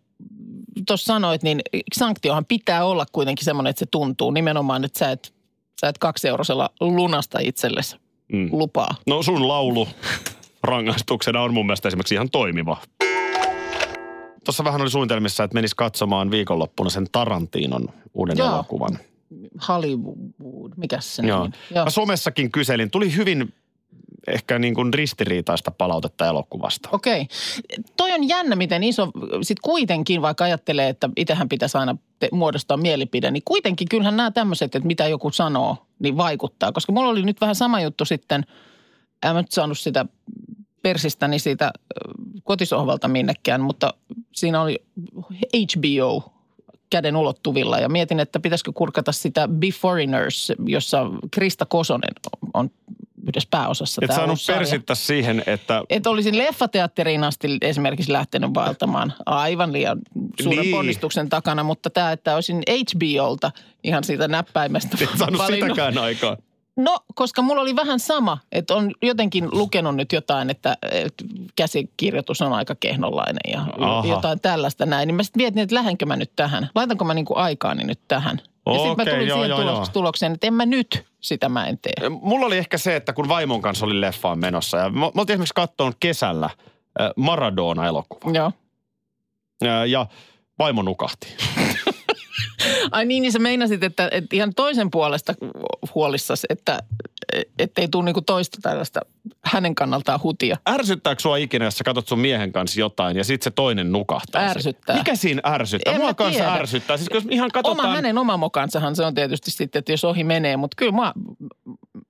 tuossa 0.88 1.06
sanoit, 1.14 1.44
niin 1.44 1.62
sanktiohan 1.94 2.46
pitää 2.46 2.86
olla 2.86 3.06
kuitenkin 3.12 3.46
semmoinen, 3.46 3.70
että 3.70 3.80
se 3.80 3.86
tuntuu 3.86 4.32
nimenomaan, 4.32 4.84
että 4.86 5.00
sä 5.00 5.12
et, 5.12 5.34
sä 5.82 5.88
et 5.88 5.98
kaksi 5.98 6.28
eurosella 6.28 6.70
lunasta 6.82 7.40
itsellesi 7.42 7.96
Mm. 8.34 8.50
lupaa. 8.52 8.96
No 9.08 9.24
sun 9.24 9.48
laulu 9.48 9.88
rangaistuksena 10.64 11.42
on 11.42 11.54
mun 11.54 11.66
mielestä 11.66 11.88
esimerkiksi 11.88 12.16
ihan 12.16 12.30
toimiva. 12.30 12.78
Tuossa 14.46 14.64
vähän 14.64 14.82
oli 14.82 14.90
suunnitelmissa, 14.90 15.44
että 15.44 15.54
menis 15.56 15.76
katsomaan 15.76 16.32
viikonloppuna 16.32 16.90
sen 16.90 17.06
Tarantinon 17.12 17.88
uuden 18.14 18.38
Joo. 18.38 18.48
elokuvan. 18.54 19.00
Hollywood, 19.68 20.72
mikä 20.78 20.98
se 21.02 21.28
Joo. 21.28 21.50
Joo. 21.76 21.84
Mä 21.84 21.90
somessakin 21.90 22.52
kyselin. 22.52 22.92
Tuli 22.92 23.16
hyvin 23.16 23.54
ehkä 24.28 24.60
niin 24.60 24.74
kuin 24.74 24.94
ristiriitaista 24.94 25.72
palautetta 25.72 26.28
elokuvasta. 26.28 26.90
Okei. 26.92 27.28
Toi 27.98 28.12
on 28.12 28.28
jännä, 28.28 28.56
miten 28.56 28.84
iso, 28.84 29.12
sit 29.42 29.60
kuitenkin 29.60 30.22
vaikka 30.22 30.44
ajattelee, 30.44 30.90
että 30.90 31.10
itsehän 31.18 31.50
pitäisi 31.50 31.78
aina 31.78 31.98
te, 32.20 32.30
muodostaa 32.32 32.78
mielipide, 32.78 33.32
niin 33.32 33.44
kuitenkin 33.46 33.90
kyllähän 33.90 34.18
nämä 34.18 34.32
tämmöiset, 34.32 34.76
että 34.76 34.88
mitä 34.88 35.08
joku 35.08 35.32
sanoo, 35.32 35.78
niin 36.00 36.18
vaikuttaa. 36.18 36.72
Koska 36.72 36.92
mulla 36.92 37.10
oli 37.10 37.24
nyt 37.24 37.42
vähän 37.42 37.56
sama 37.56 37.82
juttu 37.82 38.06
sitten, 38.06 38.46
en 39.26 39.34
mä 39.34 39.42
nyt 39.42 39.52
saanut 39.52 39.80
sitä 39.80 40.06
persistäni 40.82 41.40
siitä 41.40 41.72
kotisohvalta 42.44 43.08
minnekään, 43.08 43.62
mutta 43.62 43.94
siinä 44.32 44.62
oli 44.62 44.80
HBO 45.78 46.34
käden 46.90 47.16
ulottuvilla 47.16 47.80
ja 47.80 47.90
mietin, 47.90 48.20
että 48.20 48.40
pitäisikö 48.40 48.72
kurkata 48.72 49.12
sitä 49.12 49.48
Be 49.48 49.68
Foreigners, 49.68 50.52
jossa 50.66 51.06
Krista 51.32 51.66
Kosonen 51.66 52.14
on 52.54 52.70
yhdessä 53.28 53.48
pääosassa. 53.52 54.02
Et 54.06 54.12
saanut 54.12 54.30
uusi 54.30 54.46
sarja. 54.46 54.60
persittä 54.60 54.96
siihen, 54.96 55.44
että 55.46 55.82
Että 55.90 56.10
olisin 56.10 56.38
leffateatteriin 56.38 57.24
asti 57.24 57.58
esimerkiksi 57.62 58.12
lähtenyt 58.12 58.54
vaeltamaan 58.54 59.14
aivan 59.26 59.74
liian 59.74 60.00
suuren 60.42 60.60
Niin. 60.62 60.72
ponnistuksen 60.76 61.30
takana, 61.30 61.64
mutta 61.64 61.90
tämä, 61.90 62.12
että 62.12 62.36
olisin 62.36 62.64
HBOlta 62.70 63.52
ihan 63.84 64.04
siitä 64.04 64.28
näppäimestä 64.28 64.98
et 65.02 65.10
saanut 65.18 65.38
valinnut. 65.40 65.70
sitäkään 65.70 65.98
aikaa. 65.98 66.38
No, 66.78 66.98
koska 67.16 67.42
mulla 67.42 67.62
oli 67.62 67.76
vähän 67.76 68.00
sama, 68.00 68.38
että 68.52 68.76
on 68.76 68.92
jotenkin 69.02 69.48
lukenut 69.52 69.96
nyt 69.96 70.12
jotain, 70.12 70.50
että, 70.50 70.78
että 70.92 71.24
käsikirjoitus 71.56 72.42
on 72.42 72.54
aika 72.54 72.76
kehnonlainen 72.80 73.52
ja 73.54 73.66
Aha. 73.80 74.08
jotain 74.08 74.40
tällaista 74.40 74.86
näin. 74.86 75.08
Niin 75.08 75.16
mä 75.16 75.24
sitten 75.24 75.40
mietin, 75.42 75.60
että 75.64 75.76
lähdenkö 75.76 76.06
mä 76.06 76.16
nyt 76.16 76.32
tähän. 76.36 76.70
Laitanko 76.76 77.06
mä 77.06 77.14
niinku 77.14 77.34
aikaani 77.36 77.84
nyt 77.84 78.00
tähän. 78.08 78.42
Ja 78.66 78.74
sitten 78.74 78.96
mä 78.98 79.12
tulin 79.12 79.28
joo, 79.28 79.38
siihen 79.38 79.50
joo, 79.50 79.60
tuloks- 79.60 79.76
joo. 79.76 79.86
tulokseen, 79.94 80.32
että 80.34 80.48
en 80.48 80.54
mä 80.54 80.66
nyt 80.66 81.06
sitä 81.20 81.50
mä 81.50 81.66
en 81.66 81.78
tee. 81.82 82.10
Mulla 82.10 82.46
oli 82.46 82.58
ehkä 82.58 82.78
se, 82.78 82.96
että 82.96 83.14
kun 83.14 83.28
vaimon 83.28 83.62
kanssa 83.62 83.86
oli 83.86 84.02
leffaan 84.02 84.40
menossa 84.40 84.78
ja 84.78 84.90
me 84.90 85.00
me 85.00 85.06
oltiin 85.06 85.34
esimerkiksi 85.34 85.54
katsonut 85.56 85.96
kesällä 86.00 86.50
Maradona-elokuva. 87.16 88.32
Joo. 88.34 88.52
Ja, 89.64 89.86
ja 89.86 90.06
vaimo 90.60 90.82
nukahti. 90.82 91.38
Ai 92.92 93.06
niin, 93.06 93.22
niin 93.22 93.32
sä 93.32 93.40
meinasit, 93.40 93.84
että, 93.84 94.08
että 94.12 94.36
ihan 94.36 94.54
toisen 94.56 94.92
puolesta 94.92 95.34
huolissasi, 95.96 96.48
että 96.50 96.84
ei 97.82 97.88
tule 97.88 98.06
niinku 98.06 98.22
toista 98.22 98.58
tällaista 98.62 99.00
hänen 99.46 99.76
kannaltaan 99.76 100.20
hutia. 100.24 100.58
Ärsyttääkö 100.70 101.22
sua 101.22 101.38
ikinä, 101.38 101.66
jos 101.66 101.78
sä 101.78 101.84
katsot 101.84 102.08
sun 102.08 102.20
miehen 102.20 102.52
kanssa 102.52 102.80
jotain 102.80 103.18
ja 103.18 103.24
sitten 103.24 103.44
se 103.44 103.52
toinen 103.52 103.92
nukahtaa? 103.92 104.42
sen? 104.42 104.50
Ärsyttää. 104.50 104.98
Mikä 104.98 105.16
siinä 105.16 105.42
ärsyttää? 105.46 105.94
En 105.94 106.02
Mua 106.02 106.14
kanssa 106.14 106.44
tiedä. 106.44 106.54
ärsyttää. 106.54 106.98
Siis 106.98 107.10
jos 107.14 107.24
ihan 107.30 107.52
katsotaan... 107.52 107.90
Oma 107.90 107.96
hänen 107.96 108.18
oma 108.18 108.38
mokansahan 108.38 108.96
se 108.96 109.06
on 109.06 109.14
tietysti 109.14 109.52
sitten, 109.52 109.80
että 109.80 109.92
jos 109.92 110.04
ohi 110.04 110.24
menee, 110.24 110.58
mutta 110.58 110.76
kyllä 110.76 110.92
mua 110.92 111.14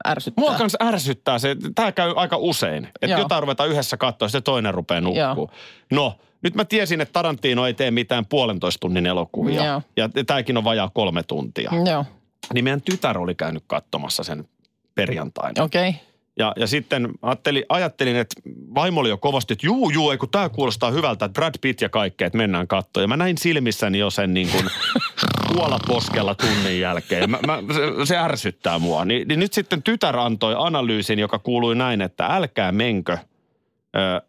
ärsyttää. 0.07 0.45
Mua 0.45 0.55
kanssa 0.55 0.77
ärsyttää 0.83 1.39
se, 1.39 1.55
tämä 1.75 1.91
käy 1.91 2.13
aika 2.15 2.37
usein. 2.37 2.85
Että 2.85 3.07
Joo. 3.07 3.19
jotain 3.19 3.43
ruvetaan 3.43 3.69
yhdessä 3.69 3.97
katsoa, 3.97 4.27
sitten 4.27 4.43
toinen 4.43 4.73
rupeaa 4.73 5.01
nukkuu. 5.01 5.51
No, 5.91 6.17
nyt 6.43 6.55
mä 6.55 6.65
tiesin, 6.65 7.01
että 7.01 7.13
Tarantino 7.13 7.67
ei 7.67 7.73
tee 7.73 7.91
mitään 7.91 8.25
puolentoista 8.25 8.79
tunnin 8.79 9.05
elokuvia. 9.05 9.65
Joo. 9.65 9.81
Ja 9.97 10.09
tämäkin 10.27 10.57
on 10.57 10.63
vajaa 10.63 10.89
kolme 10.93 11.23
tuntia. 11.23 11.71
Joo, 11.85 12.05
Niin 12.53 12.63
meidän 12.63 12.81
tytär 12.81 13.17
oli 13.17 13.35
käynyt 13.35 13.63
katsomassa 13.67 14.23
sen 14.23 14.47
perjantaina. 14.95 15.63
okei. 15.63 15.89
Okay. 15.89 16.01
Ja, 16.39 16.53
ja 16.55 16.67
sitten 16.67 17.09
ajattelin, 17.21 17.65
ajattelin, 17.69 18.15
että 18.15 18.41
vaimo 18.75 18.99
oli 18.99 19.09
jo 19.09 19.17
kovasti, 19.17 19.53
että 19.53 19.65
juu, 19.65 19.89
juu, 19.89 20.11
ei 20.11 20.17
kun 20.17 20.29
tämä 20.29 20.49
kuulostaa 20.49 20.91
hyvältä, 20.91 21.25
että 21.25 21.33
Brad 21.33 21.53
Pitt 21.61 21.81
ja 21.81 21.89
kaikkea, 21.89 22.27
että 22.27 22.37
mennään 22.37 22.67
katsomaan. 22.67 23.03
Ja 23.03 23.07
mä 23.07 23.17
näin 23.17 23.37
silmissäni 23.37 23.99
jo 23.99 24.09
sen 24.09 24.33
niin 24.33 24.49
kuin 24.49 24.65
puolaposkella 25.53 26.35
tunnin 26.35 26.79
jälkeen. 26.79 27.31
Mä, 27.31 27.39
mä, 27.47 27.59
se, 27.73 28.05
se 28.05 28.17
ärsyttää 28.17 28.79
mua. 28.79 29.05
Ni, 29.05 29.25
niin 29.25 29.39
nyt 29.39 29.53
sitten 29.53 29.83
tytär 29.83 30.17
antoi 30.17 30.55
analyysin, 30.57 31.19
joka 31.19 31.39
kuului 31.39 31.75
näin, 31.75 32.01
että 32.01 32.25
älkää 32.25 32.71
menkö. 32.71 33.17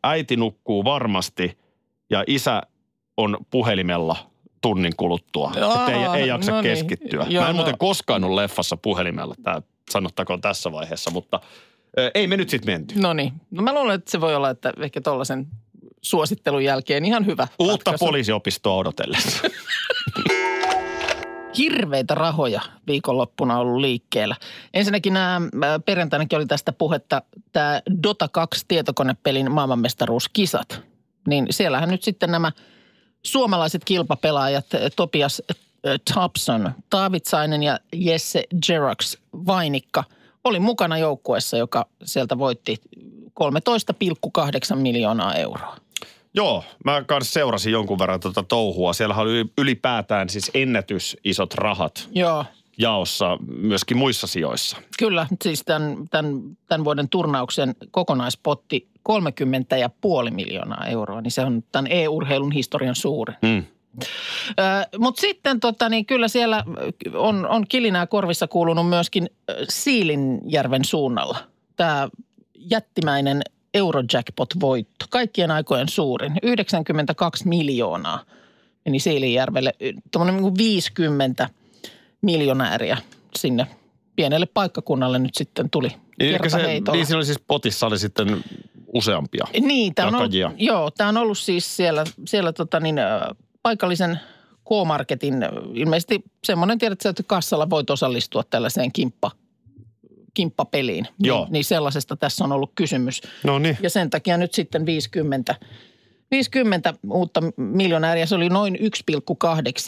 Äiti 0.03 0.37
nukkuu 0.37 0.85
varmasti 0.85 1.59
ja 2.11 2.25
isä 2.27 2.63
on 3.17 3.39
puhelimella 3.51 4.17
tunnin 4.61 4.93
kuluttua. 4.97 5.53
Että 5.55 5.87
ei, 5.87 6.21
ei 6.21 6.29
jaksa 6.29 6.53
no 6.53 6.61
niin. 6.61 6.71
keskittyä. 6.71 7.27
Joo, 7.29 7.43
mä 7.43 7.49
en 7.49 7.57
no. 7.57 7.57
muuten 7.57 7.79
koskaan 7.79 8.25
ollut 8.25 8.37
leffassa 8.37 8.77
puhelimella, 8.77 9.35
tämä 9.43 9.63
sanottakoon 9.91 10.41
tässä 10.41 10.73
vaiheessa, 10.73 11.11
mutta 11.11 11.41
ö, 11.99 12.11
ei 12.15 12.27
me 12.27 12.37
nyt 12.37 12.49
sitten 12.49 12.75
menty. 12.75 12.95
No 13.01 13.13
niin. 13.13 13.33
No 13.51 13.63
mä 13.63 13.75
luulen, 13.75 13.95
että 13.95 14.11
se 14.11 14.21
voi 14.21 14.35
olla, 14.35 14.51
että 14.51 14.73
ehkä 14.81 15.01
tollaisen 15.01 15.47
suosittelun 16.03 16.65
jälkeen 16.65 17.05
ihan 17.05 17.27
hyvä 17.27 17.49
Uutta 17.59 17.91
ratkaisu. 17.91 18.05
poliisiopistoa 18.05 18.75
odotellessa. 18.75 19.49
hirveitä 21.59 22.15
rahoja 22.15 22.61
viikonloppuna 22.87 23.59
ollut 23.59 23.81
liikkeellä. 23.81 24.37
Ensinnäkin 24.75 25.13
nämä 25.13 25.41
perjantainakin 25.85 26.37
oli 26.37 26.47
tästä 26.47 26.73
puhetta, 26.73 27.23
tämä 27.53 27.81
Dota 28.03 28.29
2 28.29 28.65
tietokonepelin 28.69 29.53
maailmanmestaruuskisat. 29.53 30.83
Niin 31.27 31.47
siellähän 31.51 31.89
nyt 31.89 32.03
sitten 32.03 32.31
nämä 32.31 32.53
suomalaiset 33.23 33.85
kilpapelaajat 33.85 34.75
äh, 34.75 34.81
Topias 34.97 35.43
äh, 35.51 35.57
Thompson, 36.13 36.73
Taavitsainen 36.91 37.63
ja 37.63 37.79
Jesse 37.93 38.45
Jerox 38.69 39.17
Vainikka 39.47 40.05
oli 40.45 40.61
mukana 40.61 40.99
joukkueessa, 40.99 41.57
joka 41.57 41.87
sieltä 42.05 42.39
voitti 42.39 42.81
13,8 43.41 44.77
miljoonaa 44.77 45.35
euroa. 45.35 45.77
Joo, 46.35 46.65
mä 46.85 47.05
kanssa 47.07 47.33
seurasin 47.33 47.73
jonkun 47.73 47.99
verran 47.99 48.21
tuota 48.21 48.43
touhua. 48.43 48.93
Siellä 48.93 49.15
oli 49.15 49.45
ylipäätään 49.59 50.29
siis 50.29 50.51
ennätys 50.55 51.17
isot 51.25 51.55
rahat 51.55 52.09
Joo, 52.13 52.45
jaossa 52.79 53.39
myöskin 53.47 53.97
muissa 53.97 54.27
sijoissa. 54.27 54.77
Kyllä, 54.99 55.27
siis 55.45 55.63
tämän, 55.65 55.97
tämän, 56.11 56.41
tämän 56.69 56.85
vuoden 56.85 57.09
turnauksen 57.09 57.75
kokonaispotti 57.91 58.89
30,5 60.29 60.31
miljoonaa 60.31 60.87
euroa, 60.87 61.21
niin 61.21 61.31
se 61.31 61.43
on 61.43 61.63
tämän 61.73 61.93
e-urheilun 61.93 62.53
historian 62.53 62.95
suurin. 62.95 63.37
Mm. 63.43 63.65
Mutta 64.99 65.21
sitten 65.21 65.61
tota, 65.61 65.89
niin 65.89 66.07
kyllä 66.07 66.29
siellä 66.29 66.65
on, 67.15 67.49
on 67.49 67.65
kilinää 67.69 68.07
korvissa 68.07 68.49
kuulunut 68.49 68.89
myöskin 68.89 69.31
Siilinjärven 69.69 70.85
suunnalla. 70.85 71.39
Tämä 71.77 72.09
jättimäinen 72.55 73.43
Eurojackpot-voitto, 73.75 75.07
kaikkien 75.11 75.51
aikojen 75.51 75.89
suurin, 75.89 76.33
92 76.43 77.49
miljoonaa 77.49 78.25
meni 78.85 78.99
Siilinjärvelle. 78.99 79.75
Tuommoinen 80.13 80.43
niin 80.43 80.59
50 80.59 81.49
miljonääriä 82.25 82.99
sinne 83.37 83.67
pienelle 84.17 84.47
paikkakunnalle 84.47 85.19
nyt 85.19 85.35
sitten 85.35 85.71
tuli 85.71 85.89
Niin, 86.19 86.51
se, 86.51 86.59
niin 86.93 87.07
siinä 87.07 87.17
oli 87.17 87.25
siis 87.25 87.41
potissa 87.47 87.87
oli 87.87 87.99
sitten 87.99 88.45
useampia. 88.95 89.45
Niin, 89.61 89.95
tämä 89.95 90.09
on, 90.09 90.15
ollut, 90.15 90.33
joo, 90.57 90.91
tämä 90.91 91.09
on 91.09 91.17
ollut 91.17 91.39
siis 91.39 91.77
siellä, 91.77 92.05
siellä 92.29 92.53
tota 92.53 92.81
niin, 92.81 92.97
paikallisen 93.63 94.21
K-Marketin, 94.65 95.35
ilmeisesti 95.75 96.25
semmoinen, 96.45 96.79
tiedät 96.79 97.07
että 97.07 97.23
kassalla 97.23 97.71
voit 97.71 97.91
osallistua 97.91 98.43
tällaiseen 98.51 98.93
kimppa, 98.93 99.31
kimppapeliin. 100.35 101.09
Joo. 101.19 101.45
Niin, 101.45 101.53
niin 101.53 101.65
sellaisesta 101.65 102.17
tässä 102.17 102.45
on 102.45 102.53
ollut 102.53 102.73
kysymys. 102.75 103.23
No 103.45 103.59
niin. 103.59 103.79
Ja 103.83 103.91
sen 103.91 104.11
takia 104.11 104.37
nyt 104.37 104.55
sitten 104.55 104.87
50, 104.87 105.55
50 106.31 106.95
uutta 107.11 107.41
miljonääriä, 107.57 108.27
se 108.27 108.35
oli 108.35 108.49
noin 108.49 108.79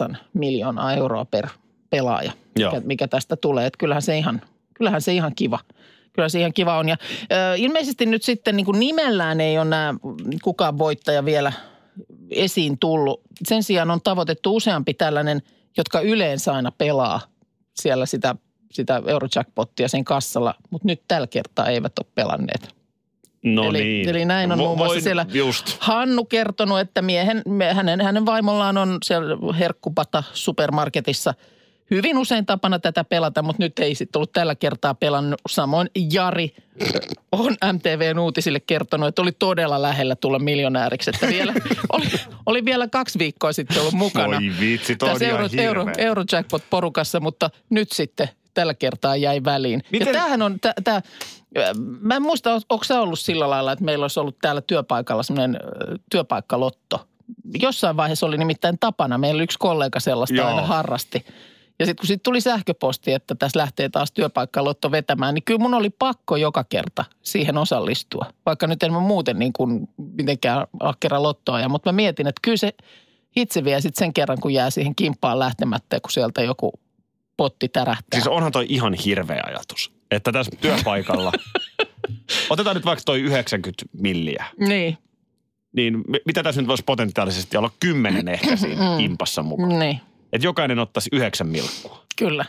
1,8 0.08 0.16
miljoonaa 0.34 0.94
euroa 0.94 1.24
per 1.24 1.48
pelaaja, 1.90 2.32
Joo. 2.56 2.70
mikä, 2.70 2.86
mikä 2.86 3.08
tästä 3.08 3.36
tulee. 3.36 3.66
Että 3.66 3.78
kyllähän 3.78 4.02
se 4.02 4.18
ihan, 4.18 4.42
kyllähän 4.74 5.02
se 5.02 5.12
ihan 5.12 5.34
kiva. 5.34 5.58
Kyllä 6.12 6.28
se 6.28 6.38
ihan 6.38 6.52
kiva 6.52 6.78
on. 6.78 6.88
Ja 6.88 6.96
ö, 7.32 7.56
ilmeisesti 7.56 8.06
nyt 8.06 8.22
sitten 8.22 8.56
niin 8.56 8.64
kuin 8.64 8.80
nimellään 8.80 9.40
ei 9.40 9.58
ole 9.58 9.64
nämä 9.64 9.94
kukaan 10.42 10.78
voittaja 10.78 11.24
vielä 11.24 11.52
esiin 12.30 12.78
tullut. 12.78 13.20
Sen 13.48 13.62
sijaan 13.62 13.90
on 13.90 14.00
tavoitettu 14.00 14.56
useampi 14.56 14.94
tällainen, 14.94 15.42
jotka 15.76 16.00
yleensä 16.00 16.52
aina 16.52 16.72
pelaa 16.78 17.20
siellä 17.74 18.06
sitä, 18.06 18.34
sitä 18.72 19.02
Eurojackpottia 19.06 19.88
sen 19.88 20.04
kassalla, 20.04 20.54
mutta 20.70 20.86
nyt 20.88 21.02
tällä 21.08 21.26
kertaa 21.26 21.66
eivät 21.66 21.98
ole 21.98 22.06
pelanneet. 22.14 22.76
No 23.42 23.64
eli, 23.64 23.84
niin. 23.84 24.08
eli 24.08 24.24
näin 24.24 24.52
on 24.52 24.58
Vo- 24.58 24.62
muun 24.62 24.78
muassa 24.78 25.00
siellä 25.00 25.26
Just. 25.32 25.76
Hannu 25.80 26.24
kertonut, 26.24 26.80
että 26.80 27.02
miehen, 27.02 27.42
hänen, 27.72 28.00
hänen 28.00 28.26
vaimollaan 28.26 28.78
on 28.78 28.98
siellä 29.04 29.54
herkkupata 29.58 30.22
supermarketissa 30.32 31.34
hyvin 31.90 32.18
usein 32.18 32.46
tapana 32.46 32.78
tätä 32.78 33.04
pelata, 33.04 33.42
mutta 33.42 33.62
nyt 33.62 33.78
ei 33.78 33.94
sitten 33.94 34.18
ollut 34.18 34.32
tällä 34.32 34.54
kertaa 34.54 34.94
pelannut. 34.94 35.40
Samoin 35.48 35.90
Jari 36.12 36.54
on 37.32 37.56
MTVn 37.72 38.18
uutisille 38.18 38.60
kertonut, 38.60 39.08
että 39.08 39.22
oli 39.22 39.32
todella 39.32 39.82
lähellä 39.82 40.16
tulla 40.16 40.38
miljonääriksi. 40.38 41.10
Että 41.10 41.28
vielä, 41.28 41.54
oli, 41.92 42.06
oli 42.46 42.64
vielä 42.64 42.88
kaksi 42.88 43.18
viikkoa 43.18 43.52
sitten 43.52 43.80
ollut 43.80 43.94
mukana. 43.94 44.36
Voi 44.36 44.52
vitsi, 44.60 44.96
toi 44.96 45.08
tässä 45.08 45.26
Euro, 45.26 45.48
Euro. 45.56 45.86
Eurojackpot-porukassa, 45.98 47.20
mutta 47.20 47.50
nyt 47.70 47.92
sitten 47.92 48.28
tällä 48.54 48.74
kertaa 48.74 49.16
jäi 49.16 49.44
väliin. 49.44 49.82
Miten- 49.92 50.06
Ja 50.08 50.12
tämähän 50.12 50.42
on, 50.42 50.60
tää, 50.60 50.72
tää, 50.84 51.02
mä 52.00 52.16
en 52.16 52.22
muista, 52.22 52.60
onko 52.68 52.84
se 52.84 52.94
ollut 52.94 53.18
sillä 53.18 53.50
lailla, 53.50 53.72
että 53.72 53.84
meillä 53.84 54.04
olisi 54.04 54.20
ollut 54.20 54.38
täällä 54.42 54.60
työpaikalla 54.60 55.22
semmoinen 55.22 55.60
työpaikkalotto. 56.10 57.06
Jossain 57.60 57.96
vaiheessa 57.96 58.26
oli 58.26 58.38
nimittäin 58.38 58.78
tapana, 58.80 59.18
meillä 59.18 59.42
yksi 59.42 59.58
kollega 59.58 60.00
sellaista 60.00 60.36
Joo. 60.36 60.48
aina 60.48 60.62
harrasti. 60.62 61.26
Ja 61.78 61.86
sitten 61.86 62.00
kun 62.02 62.06
sitten 62.06 62.24
tuli 62.24 62.40
sähköposti, 62.40 63.12
että 63.12 63.34
tässä 63.34 63.58
lähtee 63.58 63.88
taas 63.88 64.12
työpaikkalotto 64.12 64.90
vetämään, 64.90 65.34
niin 65.34 65.42
kyllä 65.44 65.60
mun 65.60 65.74
oli 65.74 65.90
pakko 65.90 66.36
joka 66.36 66.64
kerta 66.64 67.04
siihen 67.22 67.58
osallistua. 67.58 68.26
Vaikka 68.46 68.66
nyt 68.66 68.82
en 68.82 68.92
mä 68.92 69.00
muuten 69.00 69.38
niin 69.38 69.52
kuin 69.52 69.88
mitenkään 69.96 70.66
ahkera 70.80 71.22
lottoa, 71.22 71.68
mutta 71.68 71.92
mä 71.92 71.96
mietin, 71.96 72.26
että 72.26 72.40
kyllä 72.42 72.56
se 72.56 72.72
itse 73.36 73.64
vie 73.64 73.80
sitten 73.80 73.98
sen 73.98 74.12
kerran, 74.14 74.40
kun 74.40 74.54
jää 74.54 74.70
siihen 74.70 74.94
kimppaan 74.94 75.38
lähtemättä, 75.38 76.00
kun 76.00 76.10
sieltä 76.10 76.42
joku 76.42 76.72
potti 77.36 77.68
tärähtää. 77.68 78.20
Siis 78.20 78.26
onhan 78.26 78.52
toi 78.52 78.66
ihan 78.68 78.94
hirveä 78.94 79.42
ajatus. 79.46 79.92
Että 80.10 80.32
tässä 80.32 80.52
työpaikalla, 80.60 81.32
otetaan 82.50 82.76
nyt 82.76 82.84
vaikka 82.84 83.02
toi 83.06 83.20
90 83.20 83.84
milliä, 83.92 84.44
Niin, 84.60 84.98
niin 85.72 86.04
mi- 86.08 86.20
mitä 86.26 86.42
tässä 86.42 86.60
nyt 86.60 86.68
voisi 86.68 86.82
potentiaalisesti 86.86 87.56
olla 87.56 87.70
kymmenen 87.80 88.28
ehkä 88.28 88.56
siinä 88.56 88.96
kimpassa 88.98 89.42
mukaan. 89.42 89.78
niin, 89.78 90.00
Että 90.36 90.46
jokainen 90.46 90.78
ottaisi 90.78 91.10
yhdeksän 91.12 91.46
milkkua. 91.48 92.02
kyllä. 92.16 92.44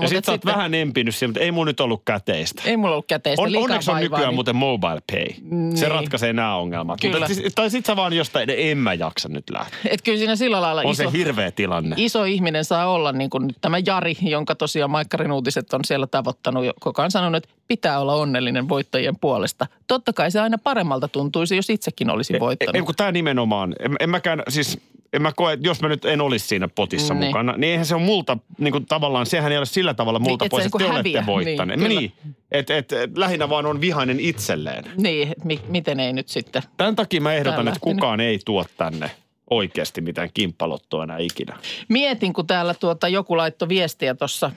Ja 0.00 0.08
sit 0.08 0.24
sä 0.24 0.32
oot 0.32 0.44
vähän 0.44 0.74
empinyt 0.74 1.14
siihen, 1.14 1.30
mutta 1.30 1.40
ei 1.40 1.52
mun 1.52 1.66
nyt 1.66 1.80
ollut 1.80 2.02
käteistä. 2.04 2.62
Ei 2.66 2.76
mulla 2.76 2.92
ollut 2.94 3.06
käteistä 3.06 3.42
On, 3.42 3.56
onneksi 3.56 3.90
on 3.90 4.00
nykyään 4.00 4.22
niin- 4.24 4.34
muuten 4.34 4.56
mobile 4.56 5.00
pay. 5.12 5.26
Niin. 5.50 5.76
Se 5.76 5.88
ratkaisee 5.88 6.32
nämä 6.32 6.56
ongelmat. 6.56 7.00
Kyllä. 7.00 7.18
Mutta, 7.18 7.34
siis- 7.34 7.54
tai 7.54 7.70
sit 7.70 7.86
sä 7.86 7.96
vaan 7.96 8.12
jostain, 8.12 8.50
en 8.56 8.78
mä 8.78 8.94
jaksa 8.94 9.28
nyt 9.28 9.50
lähteä. 9.50 9.78
Et 9.90 10.02
kyllä 10.02 10.18
siinä 10.18 10.36
sillä 10.36 10.60
lailla 10.60 10.80
On 10.84 10.90
iso, 10.92 11.10
se 11.10 11.18
hirveä 11.18 11.50
tilanne. 11.50 11.96
iso 11.98 12.24
ihminen 12.24 12.64
saa 12.64 12.86
olla, 12.86 13.12
niin 13.12 13.30
kuin 13.30 13.46
nyt 13.46 13.56
tämä 13.60 13.78
Jari, 13.86 14.16
jonka 14.22 14.54
tosiaan 14.54 14.90
Maikkarin 14.90 15.32
uutiset 15.32 15.74
on 15.74 15.84
siellä 15.84 16.06
tavoittanut, 16.06 16.64
koko 16.80 17.02
ajan 17.02 17.10
sanonut, 17.10 17.44
että 17.44 17.54
pitää 17.68 18.00
olla 18.00 18.14
onnellinen 18.14 18.68
voittajien 18.68 19.16
puolesta. 19.20 19.66
Totta 19.86 20.12
kai 20.12 20.30
se 20.30 20.40
aina 20.40 20.58
paremmalta 20.58 21.08
tuntuisi, 21.08 21.56
jos 21.56 21.70
itsekin 21.70 22.10
olisi 22.10 22.40
voittanut. 22.40 22.76
Ei, 22.76 22.82
kun 22.82 22.94
tämä 22.96 23.12
nimenomaan, 23.12 23.74
en, 23.80 23.96
en 24.00 24.10
mäkään, 24.10 24.42
siis 24.48 24.78
en 25.12 25.22
mä 25.22 25.32
koe, 25.36 25.52
että 25.52 25.66
jos 25.66 25.80
mä 25.82 25.88
nyt 25.88 26.04
en 26.04 26.20
olisi 26.20 26.46
siinä 26.46 26.68
potissa 26.68 27.14
Niin. 27.14 27.26
mukana, 27.26 27.52
niin 27.56 27.70
eihän 27.70 27.86
se 27.86 27.94
ole 27.94 28.02
multa, 28.02 28.38
niin 28.58 28.72
kuin 28.72 28.86
tavallaan, 28.86 29.26
sehän 29.26 29.52
ei 29.52 29.58
ole 29.58 29.66
sillä 29.66 29.94
tavalla 29.94 30.18
multa 30.18 30.44
Niin, 30.44 30.50
pois, 30.50 30.60
niin 30.60 30.66
että 30.66 30.78
kuin 30.78 30.84
te 30.84 30.90
olette 30.90 31.08
häviä. 31.18 31.26
voittaneet. 31.26 31.80
Niin, 31.80 31.88
Niin, 31.98 32.12
että 32.52 32.76
et, 32.76 32.92
et, 32.92 33.18
lähinnä 33.18 33.48
vaan 33.48 33.66
on 33.66 33.80
vihainen 33.80 34.20
itselleen. 34.20 34.84
Niin, 34.96 35.32
mi- 35.44 35.60
miten 35.68 36.00
ei 36.00 36.12
nyt 36.12 36.28
sitten. 36.28 36.62
Tämän 36.76 36.96
takia 36.96 37.20
mä 37.20 37.32
ehdotan, 37.34 37.54
Täällä 37.54 37.70
että 37.70 37.80
kukaan 37.80 38.20
ei 38.20 38.38
tuo 38.44 38.64
tänne 38.76 39.10
oikeasti 39.50 40.00
mitään 40.00 40.30
kimppalottoa 40.34 41.04
enää 41.04 41.18
ikinä. 41.18 41.56
Mietin, 41.88 42.32
kun 42.32 42.46
täällä 42.46 42.74
tuota 42.74 43.08
joku 43.08 43.36
laittoi 43.36 43.68
viestiä 43.68 44.14
tuossa 44.14 44.50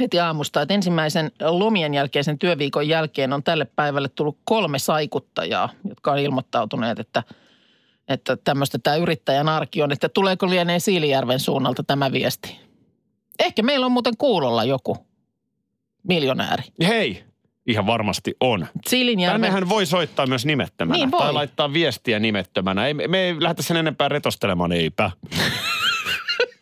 heti 0.00 0.20
aamusta, 0.20 0.62
että 0.62 0.74
ensimmäisen 0.74 1.30
lomien 1.50 1.94
jälkeisen 1.94 2.38
työviikon 2.38 2.88
jälkeen 2.88 3.32
on 3.32 3.42
tälle 3.42 3.66
päivälle 3.76 4.08
tullut 4.08 4.38
kolme 4.44 4.78
saikuttajaa, 4.78 5.68
jotka 5.88 6.12
on 6.12 6.18
ilmoittautuneet, 6.18 6.98
että, 6.98 7.22
että 8.12 8.36
tämmöistä 8.36 8.78
tämä 8.82 8.96
yrittäjän 8.96 9.48
arki 9.48 9.82
on, 9.82 9.92
että 9.92 10.08
tuleeko 10.08 10.50
lienee 10.50 10.78
Siilijärven 10.78 11.40
suunnalta 11.40 11.82
tämä 11.82 12.12
viesti. 12.12 12.58
Ehkä 13.38 13.62
meillä 13.62 13.86
on 13.86 13.92
muuten 13.92 14.16
kuulolla 14.18 14.64
joku 14.64 14.96
miljonääri. 16.08 16.64
Hei, 16.86 17.24
ihan 17.66 17.86
varmasti 17.86 18.34
on. 18.40 18.66
Siilinjärven, 18.86 19.40
Tännehän 19.40 19.68
voi 19.68 19.86
soittaa 19.86 20.26
myös 20.26 20.46
nimettömänä. 20.46 20.96
Niin 20.96 21.10
voi. 21.10 21.20
Tai 21.20 21.32
laittaa 21.32 21.72
viestiä 21.72 22.18
nimettömänä. 22.18 22.86
Ei, 22.86 22.94
me 22.94 23.18
ei 23.18 23.42
lähdetä 23.42 23.62
sen 23.62 23.76
enempää 23.76 24.08
retostelemaan, 24.08 24.72
eipä. 24.72 25.10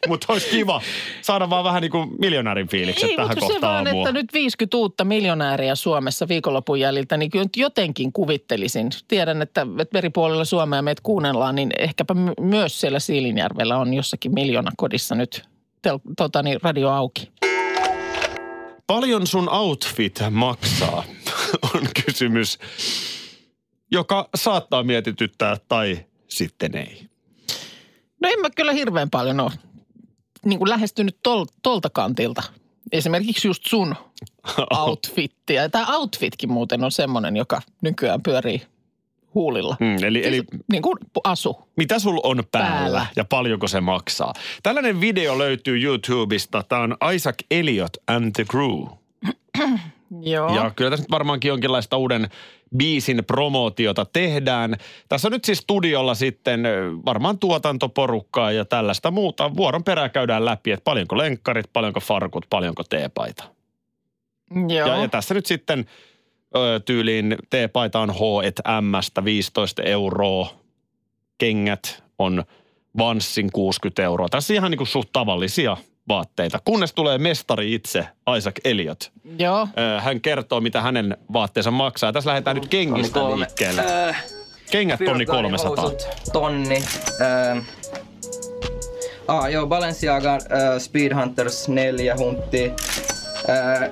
Mutta 0.09 0.33
olisi 0.33 0.49
kiva 0.51 0.81
saada 1.23 1.51
vaan 1.51 1.65
vähän 1.65 1.83
niin 1.83 1.91
kuin 1.91 2.11
miljonäärin 2.19 2.69
fiilikset 2.69 3.11
Ei, 3.11 3.17
tähän 3.17 3.29
mutta 3.29 3.47
se 3.47 3.53
kohtaan 3.53 3.75
vaan, 3.75 3.87
aamua. 3.87 4.09
että 4.09 4.13
nyt 4.21 4.33
50 4.33 4.77
uutta 4.77 5.05
miljonääriä 5.05 5.75
Suomessa 5.75 6.29
viikonlopun 6.29 6.81
jäljiltä, 6.81 7.17
niin 7.17 7.31
kyllä 7.31 7.45
nyt 7.45 7.57
jotenkin 7.57 8.13
kuvittelisin. 8.13 8.91
Tiedän, 9.09 9.43
että, 9.43 9.67
että 9.79 9.99
eri 9.99 10.11
puolilla 10.11 10.45
Suomea 10.45 10.83
meitä 10.83 11.01
kuunnellaan, 11.03 11.55
niin 11.55 11.71
ehkäpä 11.79 12.15
my- 12.15 12.35
myös 12.41 12.81
siellä 12.81 12.99
Siilinjärvellä 13.01 13.79
on 13.79 13.95
jossakin 13.95 14.35
miljoonakodissa 14.35 15.15
nyt 15.15 15.43
tel, 15.83 15.99
tota, 16.17 16.43
niin 16.43 16.59
radio 16.63 16.89
auki. 16.89 17.31
Paljon 18.87 19.27
sun 19.27 19.49
outfit 19.49 20.19
maksaa, 20.31 21.05
on 21.75 21.81
kysymys, 22.05 22.59
joka 23.91 24.29
saattaa 24.35 24.83
mietityttää 24.83 25.57
tai 25.69 25.99
sitten 26.29 26.77
ei. 26.77 27.07
No 28.23 28.29
en 28.29 28.41
mä 28.41 28.51
kyllä 28.57 28.73
hirveän 28.73 29.11
paljon 29.11 29.41
ole 29.41 29.51
niin 30.45 30.59
kuin 30.59 30.69
lähestynyt 30.71 31.17
tol, 31.23 31.45
tolta 31.63 31.91
kantilta. 31.91 32.43
Esimerkiksi 32.93 33.49
just 33.49 33.67
sun 33.67 33.95
outfittiä. 34.87 35.69
Tämä 35.69 35.97
outfitkin 35.97 36.53
muuten 36.53 36.85
on 36.85 36.93
semmoinen, 36.93 37.37
joka 37.37 37.63
nykyään 37.83 38.23
pyörii 38.23 38.63
huulilla. 39.35 39.77
Mm, 39.81 40.05
eli, 40.05 40.27
eli 40.27 40.43
Niin 40.73 40.83
kuin 40.83 40.99
asu. 41.25 41.59
mitä 41.77 41.99
sul 41.99 42.21
on 42.23 42.43
päällä, 42.53 42.69
Päällä. 42.71 42.91
päällä 42.99 43.07
ja 43.17 43.25
paljonko 43.25 43.69
se 43.69 43.81
maksaa? 43.81 44.33
Tällainen 44.63 45.01
video 45.01 45.39
löytyy 45.39 45.83
YouTubesta. 45.85 46.63
Tämä 46.63 46.83
on 46.83 46.97
Isaac 47.15 47.37
Elliot 47.51 47.97
and 48.07 48.33
the 48.35 48.45
Crew. 48.45 48.83
Joo. 50.21 50.55
Ja 50.55 50.71
kyllä 50.77 50.91
tässä 50.91 51.03
nyt 51.05 51.11
varmaankin 51.11 51.49
jonkinlaista 51.49 51.97
uuden 51.97 52.29
biisin 52.77 53.25
promootiota 53.27 54.05
tehdään. 54.05 54.77
Tässä 55.09 55.29
on 55.29 55.33
nyt 55.33 55.45
siis 55.45 55.59
studiolla 55.59 56.15
sitten 56.15 56.63
varmaan 57.05 57.39
tuotantoporukkaa 57.39 58.53
ja 58.53 58.65
tällaista 58.65 59.11
muuta. 59.11 59.57
Vuoron 59.57 59.85
perään 59.85 60.11
käydään 60.11 60.45
läpi, 60.45 60.71
että 60.71 60.85
paljonko 60.85 61.19
lenkkarit, 61.19 61.73
paljonko 61.73 62.01
farkut, 62.01 62.47
paljonko 62.51 62.83
teepaita. 62.85 63.45
Joo. 64.69 64.89
Ja, 64.89 64.97
ja 64.97 65.09
tässä 65.09 65.35
nyt 65.35 65.47
sitten 65.47 65.85
ö, 66.57 66.81
tyyliin 66.85 67.37
teepaita 67.51 68.01
on 68.01 68.11
H&Mstä 68.11 69.25
15 69.25 69.83
euroa, 69.83 70.49
kengät 71.39 72.03
on 72.19 72.45
Vanssin 72.99 73.53
60 73.53 74.03
euroa. 74.03 74.29
Tässä 74.29 74.55
ihan 74.55 74.71
niin 74.71 74.79
kuin 74.79 74.89
suht 74.89 75.09
tavallisia 75.13 75.77
vaatteita, 76.09 76.59
kunnes 76.65 76.93
tulee 76.93 77.19
mestari 77.19 77.75
itse, 77.75 78.09
Isaac 78.37 78.57
Elliot. 78.65 79.13
Joo. 79.39 79.69
Hän 79.99 80.21
kertoo, 80.21 80.61
mitä 80.61 80.81
hänen 80.81 81.17
vaatteensa 81.33 81.71
maksaa. 81.71 82.13
Tässä 82.13 82.31
lähdetään 82.31 82.57
nyt 82.57 82.69
kengistä 82.69 83.21
kolme. 83.21 83.45
liikkeelle. 83.45 84.09
Äh, 84.09 84.25
Kengät 84.71 85.01
tonni 85.05 85.27
300. 85.27 85.83
Housut, 85.83 86.09
tonni. 86.33 86.85
Äh, 87.57 87.65
ah, 89.29 89.51
joo, 89.51 89.67
Balenciaga 89.67 90.35
äh, 90.35 90.41
Speed 90.79 91.15
Hunters 91.15 91.69
4 91.69 92.17
huntti. 92.17 92.73
Äh, 93.51 93.91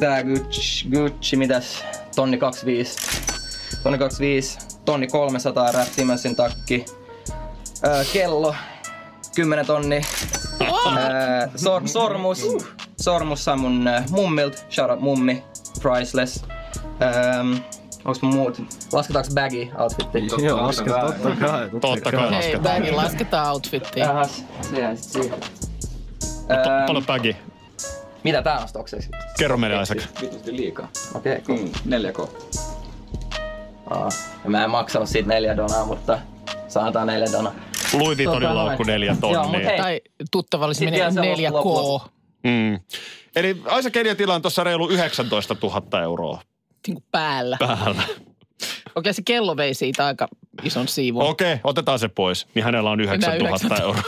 tää 0.00 0.22
Gucci, 0.24 0.88
Gucci, 0.90 1.36
mitäs? 1.36 1.84
Tonni 2.16 2.38
25. 2.38 2.96
Tonni 3.82 3.98
25. 3.98 4.58
Tonni 4.84 5.06
300 5.06 5.72
Rättimäsin 5.72 6.36
takki. 6.36 6.84
Äh, 7.86 8.06
kello. 8.12 8.54
10 9.34 9.66
tonni. 9.66 10.02
Äh, 10.66 11.50
sor, 11.56 11.88
sormus. 11.88 12.46
Sormus 13.00 13.44
saa 13.44 13.56
mun 13.56 13.88
äh, 13.88 14.04
mummilt. 14.10 14.66
Shout 14.70 14.90
out 14.90 15.00
mummi. 15.00 15.44
Priceless. 15.82 16.44
Ähm, 17.02 17.56
onks 18.04 18.22
mun 18.22 18.34
muut? 18.34 18.62
Lasketaanko 18.92 19.30
baggy 19.34 19.68
outfitti? 19.78 20.44
Joo, 20.44 20.66
lasketaan 20.66 21.12
totta 21.12 21.30
kai. 21.46 21.70
Totta 21.80 22.10
kai 22.12 22.20
Hei, 22.20 22.30
lasketaan. 22.30 22.62
bägi 22.82 22.90
lasketaan 22.92 23.52
outfittiin. 23.52 24.02
Jahas, 24.06 24.44
sehän 24.70 24.96
sit 24.96 25.12
siihen. 25.12 25.40
Pa- 25.40 26.52
Ähm, 26.52 26.86
Paljon 26.86 27.04
pägi. 27.04 27.36
mitä 28.24 28.42
tää 28.42 28.58
on 28.58 28.68
stokseksi? 28.68 29.08
Kerro 29.38 29.56
meille 29.56 29.82
Isaac. 29.82 30.02
Vitusti 30.20 30.56
liikaa. 30.56 30.88
Okei, 31.14 31.32
okay, 31.32 31.44
cool. 31.44 31.58
Mm, 31.58 31.90
4K. 31.90 32.28
Aa, 33.90 34.08
ja 34.44 34.50
mä 34.50 34.64
en 34.64 34.70
maksanut 34.70 35.08
siitä 35.08 35.28
neljä 35.28 35.56
donaa, 35.56 35.84
mutta 35.86 36.18
saataan 36.68 37.06
neljä 37.06 37.32
donaa. 37.32 37.52
Louis 37.92 38.18
Vuittonin 38.18 38.48
Tota, 38.48 38.54
laukku 38.54 38.82
neljä 38.82 39.16
tonnia. 39.20 39.76
Tai 39.76 40.00
tuttavallisesti 40.30 40.84
menee 40.84 40.98
vielä 41.00 41.10
se 41.12 41.20
4K. 41.20 41.52
loppu- 41.52 41.68
loppu. 41.74 42.08
Mm. 42.44 42.80
Eli 43.36 43.62
Isaac 43.78 43.96
Elliotilla 43.96 44.34
on 44.34 44.42
tuossa 44.42 44.64
reilu 44.64 44.88
19 44.88 45.56
000 45.62 46.02
euroa 46.02 46.40
Niin 46.86 46.94
kuin 46.94 47.04
päällä. 47.12 47.56
päällä. 47.60 48.02
Okei, 48.94 49.14
se 49.14 49.22
kello 49.24 49.56
vei 49.56 49.74
siitä 49.74 50.06
aika 50.06 50.28
ison 50.62 50.88
siivun. 50.88 51.22
Okei, 51.22 51.56
otetaan 51.64 51.98
se 51.98 52.08
pois. 52.08 52.46
Niin 52.54 52.64
hänellä 52.64 52.90
on 52.90 53.00
9 53.00 53.38
000 53.38 53.48
9 53.48 53.82
euroa. 53.82 54.02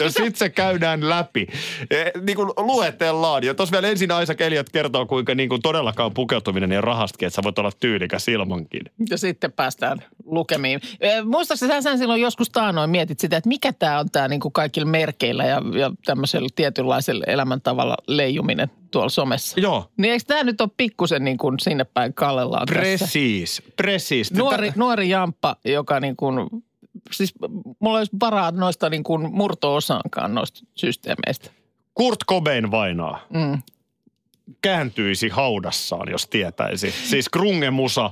Ja 0.00 0.10
sitten 0.10 0.36
se 0.36 0.48
käydään 0.48 1.08
läpi. 1.08 1.46
Eh, 1.90 2.12
Niin 2.22 2.36
kuin 2.36 2.50
luetellaan. 2.56 3.44
Ja 3.44 3.54
tuossa 3.54 3.72
vielä 3.72 3.88
ensin 3.88 4.10
Isaac 4.22 4.40
Elliot 4.40 4.70
kertoo, 4.70 5.06
kuinka 5.06 5.34
niin 5.34 5.48
kuin 5.48 5.62
todellakaan 5.62 6.14
pukeutuminen 6.14 6.72
ja 6.72 6.80
rahastakin, 6.80 7.26
että 7.26 7.34
sä 7.36 7.42
voit 7.44 7.58
olla 7.58 7.70
tyylikäs 7.80 8.28
ilmankin. 8.28 8.82
Ja 9.10 9.18
sitten 9.18 9.52
päästään 9.52 9.98
lukemiin. 10.24 10.80
Eh, 11.00 11.24
Muistaakseni 11.24 11.82
sä, 11.82 11.96
silloin 11.96 12.20
joskus 12.20 12.50
taanoin 12.50 12.90
mietit 12.90 13.20
sitä, 13.20 13.36
että 13.36 13.48
mikä 13.48 13.72
tämä 13.72 13.98
on 13.98 14.10
tämä 14.10 14.28
niin 14.28 14.40
kaikilla 14.52 14.90
merkeillä 14.90 15.44
ja, 15.44 15.62
ja 15.78 15.90
tämmöisellä 16.04 16.48
tietynlaisella 16.56 17.24
elämäntavalla 17.26 17.96
leijuminen 18.06 18.70
tuolla 18.90 19.08
somessa. 19.08 19.60
Joo. 19.60 19.90
Niin 19.96 20.12
eikö 20.12 20.24
tämä 20.26 20.44
nyt 20.44 20.60
ole 20.60 20.70
pikkusen 20.76 21.24
niin 21.24 21.38
kuin 21.38 21.54
sinne 21.60 21.84
päin 21.84 22.14
kallellaan? 22.14 22.66
Precis, 22.66 23.62
precis. 23.76 24.32
Nuori, 24.32 24.72
nuori 24.76 25.08
jamppa, 25.08 25.56
joka 25.64 26.00
niin 26.00 26.16
kuin, 26.16 26.34
siis 27.12 27.34
mulla 27.80 27.98
olisi 27.98 28.16
varaa 28.20 28.50
noista 28.50 28.90
niin 28.90 29.02
kuin 29.04 29.32
murto-osaankaan 29.32 30.34
noista 30.34 30.60
systeemeistä. 30.74 31.50
Kurt 31.94 32.18
Cobain 32.28 32.70
vainaa. 32.70 33.20
Mm. 33.34 33.62
Kääntyisi 34.62 35.28
haudassaan, 35.28 36.08
jos 36.10 36.26
tietäisi. 36.26 36.90
Siis 36.90 37.28
krungemusa, 37.28 38.10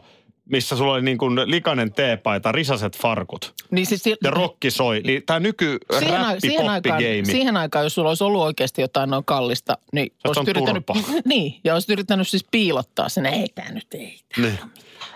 missä 0.51 0.77
sulla 0.77 0.93
oli 0.93 1.03
niin 1.03 1.19
kuin 1.19 1.41
likainen 1.45 1.93
teepaita, 1.93 2.53
risaset 2.53 2.97
farkut 2.97 3.55
Niin 3.71 3.87
siis, 3.87 4.03
si- 4.03 4.17
ja 4.25 4.31
rokki 4.31 4.71
soi. 4.71 5.01
Niin 5.05 5.23
tämä 5.27 5.41
nyky 5.41 5.79
siihen, 5.99 6.21
räppi 6.21 6.41
siihen, 6.41 6.69
aikaan, 6.69 7.01
siihen 7.25 7.57
aikaan, 7.57 7.85
jos 7.85 7.95
sulla 7.95 8.09
olisi 8.09 8.25
ollut 8.25 8.43
oikeasti 8.43 8.83
jotain 8.83 9.11
noin 9.11 9.25
kallista, 9.25 9.79
niin 9.93 10.13
on 10.25 10.29
olisit 10.37 10.49
yrittänyt, 10.49 10.85
niin, 11.25 11.61
ja 11.65 11.75
olisit 11.75 11.91
yrittänyt 11.91 12.29
siis 12.29 12.47
piilottaa 12.51 13.09
sen, 13.09 13.27
ei 13.27 13.49
tämä 13.55 13.71
nyt 13.71 13.87
ei. 13.95 14.21
tää 14.35 14.45
Niin. 14.45 14.59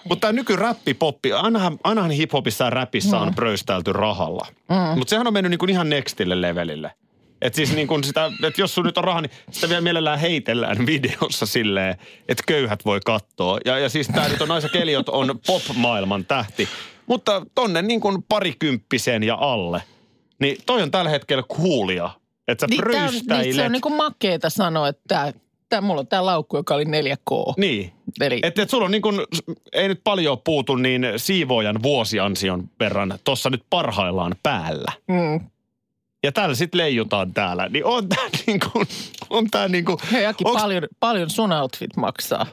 Mutta 0.08 0.20
tämä 0.20 0.32
nykyräppi 0.32 0.94
poppi, 0.94 1.32
ainahan, 1.32 1.78
ainahan 1.84 2.10
hiphopissa 2.10 2.64
ja 2.64 2.70
räpissä 2.70 3.16
Mm. 3.16 3.22
on 3.22 3.34
pröystäilty 3.34 3.92
rahalla. 3.92 4.46
Mm. 4.68 4.98
Mutta 4.98 5.10
sehän 5.10 5.26
on 5.26 5.32
mennyt 5.32 5.50
niinku 5.50 5.66
ihan 5.68 5.88
nextille 5.90 6.40
levelille. 6.40 6.90
Että 7.42 7.56
siis 7.56 7.74
niin 7.74 7.88
kun 7.88 8.04
sitä, 8.04 8.30
että 8.42 8.60
jos 8.60 8.74
sun 8.74 8.84
nyt 8.84 8.98
on 8.98 9.04
raha, 9.04 9.20
niin 9.20 9.30
sitä 9.50 9.68
vielä 9.68 9.80
mielellään 9.80 10.18
heitellään 10.18 10.86
videossa 10.86 11.46
silleen, 11.46 11.96
että 12.28 12.42
köyhät 12.46 12.84
voi 12.84 13.00
katsoa. 13.06 13.58
Ja, 13.64 13.78
ja 13.78 13.88
siis 13.88 14.06
tämä 14.08 14.28
nyt 14.28 14.40
on 14.40 14.50
Aisa 14.50 14.68
Keliot 14.68 15.08
on 15.08 15.40
pop-maailman 15.46 16.24
tähti. 16.24 16.68
Mutta 17.06 17.46
tonne 17.54 17.82
niin 17.82 18.00
kuin 18.00 18.22
parikymppisen 18.22 19.22
ja 19.22 19.34
alle, 19.40 19.82
niin 20.38 20.56
toi 20.66 20.82
on 20.82 20.90
tällä 20.90 21.10
hetkellä 21.10 21.42
coolia. 21.42 22.10
Että 22.48 22.62
sä 22.62 22.66
Niin, 22.66 22.82
tää 22.82 22.86
on, 23.02 23.08
pröystäilet. 23.08 23.44
niin 23.44 23.54
se 23.54 23.62
on 23.62 23.72
niin 23.72 23.82
kuin 23.82 23.94
makeeta 23.94 24.50
sanoa, 24.50 24.88
että 24.88 25.02
tää, 25.08 25.32
tää, 25.68 25.80
mulla 25.80 26.00
on 26.00 26.06
tämä 26.06 26.26
laukku, 26.26 26.56
joka 26.56 26.74
oli 26.74 26.84
4K. 26.84 27.54
Niin. 27.56 27.92
Eli 28.20 28.40
Että 28.42 28.62
et 28.62 28.70
sulla 28.70 28.84
on 28.84 28.90
niin 28.90 29.02
kuin, 29.02 29.20
ei 29.72 29.88
nyt 29.88 30.00
paljon 30.04 30.38
puutu 30.44 30.76
niin 30.76 31.06
siivoojan 31.16 31.82
vuosiansion 31.82 32.70
verran 32.80 33.18
tuossa 33.24 33.50
nyt 33.50 33.62
parhaillaan 33.70 34.34
päällä. 34.42 34.92
mm, 35.08 35.40
Ja 36.22 36.32
täällä 36.32 36.54
sitten 36.54 36.78
leijutaan 36.78 37.34
täällä. 37.34 37.68
Niin 37.68 37.84
on 37.84 38.08
tää 38.08 38.24
niin 38.46 38.60
kuin, 38.72 38.88
on 39.30 39.50
tää 39.50 39.68
niin 39.68 39.84
kuin, 39.84 39.98
hei 40.12 40.26
Aki, 40.26 40.44
onks- 40.44 40.60
paljon, 40.60 40.82
paljon 41.00 41.30
sun 41.30 41.52
outfit 41.52 41.96
maksaa. 41.96 42.46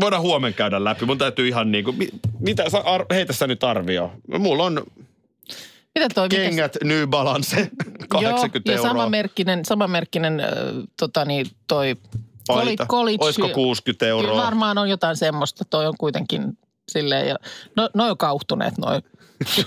voidaan 0.00 0.22
huomenna 0.22 0.56
käydä 0.56 0.84
läpi. 0.84 1.04
Mun 1.06 1.18
täytyy 1.18 1.48
ihan 1.48 1.72
niin 1.72 1.84
kuin, 1.84 1.98
mi, 1.98 2.08
mitä 2.38 2.70
sä, 2.70 2.78
ar, 2.78 3.06
heitä 3.10 3.32
sä 3.32 3.46
nyt 3.46 3.64
arvio. 3.64 4.12
Mulla 4.38 4.64
on 4.64 4.84
Mitä 5.94 6.08
toi, 6.14 6.28
kengät 6.28 6.76
New 6.84 7.08
Balance, 7.08 7.70
80 8.08 8.72
Joo, 8.72 8.74
ja 8.74 8.78
euroa. 8.78 8.92
samanmerkkinen, 8.92 9.64
samanmerkkinen 9.64 10.40
äh, 10.40 10.46
tota 10.98 11.24
niin, 11.24 11.46
toi 11.66 11.96
Paita. 12.46 12.86
college. 12.86 13.24
Olisiko 13.24 13.48
60 13.48 14.04
Kyllä 14.04 14.10
euroa? 14.10 14.36
varmaan 14.44 14.78
on 14.78 14.88
jotain 14.90 15.16
semmoista. 15.16 15.64
Toi 15.64 15.86
on 15.86 15.94
kuitenkin 15.98 16.58
silleen. 16.88 17.28
Ja, 17.28 17.36
no, 17.76 17.90
noi 17.94 18.10
on 18.10 18.18
kauhtuneet 18.18 18.78
noi. 18.78 19.00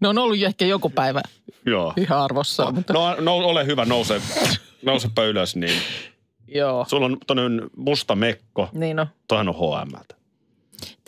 ne 0.00 0.08
on 0.08 0.18
ollut 0.18 0.42
ehkä 0.42 0.66
joku 0.66 0.90
päivä 0.90 1.20
Joo. 1.66 1.92
ihan 1.96 2.18
arvossa. 2.20 2.72
Mutta, 2.72 2.92
No, 2.92 3.16
no 3.20 3.36
ole 3.36 3.66
hyvä, 3.66 3.84
nouse, 3.84 4.20
nousepä 4.82 5.24
ylös, 5.24 5.56
niin 5.56 5.82
joo, 6.48 6.84
sulla 6.88 7.06
on 7.06 7.16
toinen 7.26 7.62
musta 7.76 8.14
mekko. 8.14 8.68
niin 8.72 8.96
no. 8.96 9.06
Toihan 9.28 9.48
on 9.48 9.54
HMltä. 9.54 10.14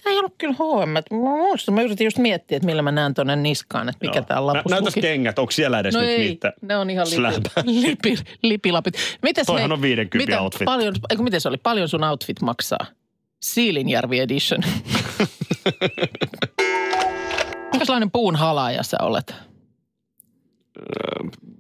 Tämä 0.03 0.13
ei 0.15 0.19
ollut 0.19 0.35
kyllä 0.39 0.55
H&M. 0.55 0.91
Mä 0.91 1.03
muistan, 1.11 1.75
mä 1.75 1.83
yritin 1.83 2.05
just 2.05 2.19
miettiä, 2.19 2.57
että 2.57 2.67
millä 2.67 2.83
mä 2.83 2.93
näen 2.93 3.15
tuonne 3.15 3.37
niskaan, 3.37 3.89
että 3.89 4.07
mikä 4.07 4.23
tää 4.23 4.47
lapussa 4.47 4.69
Nä, 4.77 4.81
näytäs 4.81 4.95
kengät, 5.03 5.39
onko 5.39 5.51
siellä 5.51 5.79
edes 5.79 5.95
No 5.95 6.01
nyt 6.01 6.09
ei, 6.11 6.19
niitä? 6.19 6.53
ne 6.63 6.77
on 6.77 6.91
ihan 6.91 7.07
lipi, 7.11 7.51
lipi, 7.89 8.15
lipilapit. 8.43 8.95
Mites 9.23 9.47
Toihan 9.47 9.71
hei, 9.71 9.75
on 9.75 9.83
50 9.83 10.31
mitä, 10.31 10.43
outfit. 10.43 10.65
Paljon, 10.65 10.95
eikö, 11.11 11.23
miten 11.23 11.41
se 11.41 11.49
oli? 11.49 11.57
Paljon 11.57 11.89
sun 11.89 12.05
outfit 12.05 12.43
maksaa? 12.43 12.87
Siilinjärvi 13.43 14.19
edition. 14.21 14.61
Minkälainen 17.83 18.11
puun 18.11 18.37
halaaja 18.37 18.83
sä 18.83 18.97
olet? 19.03 19.35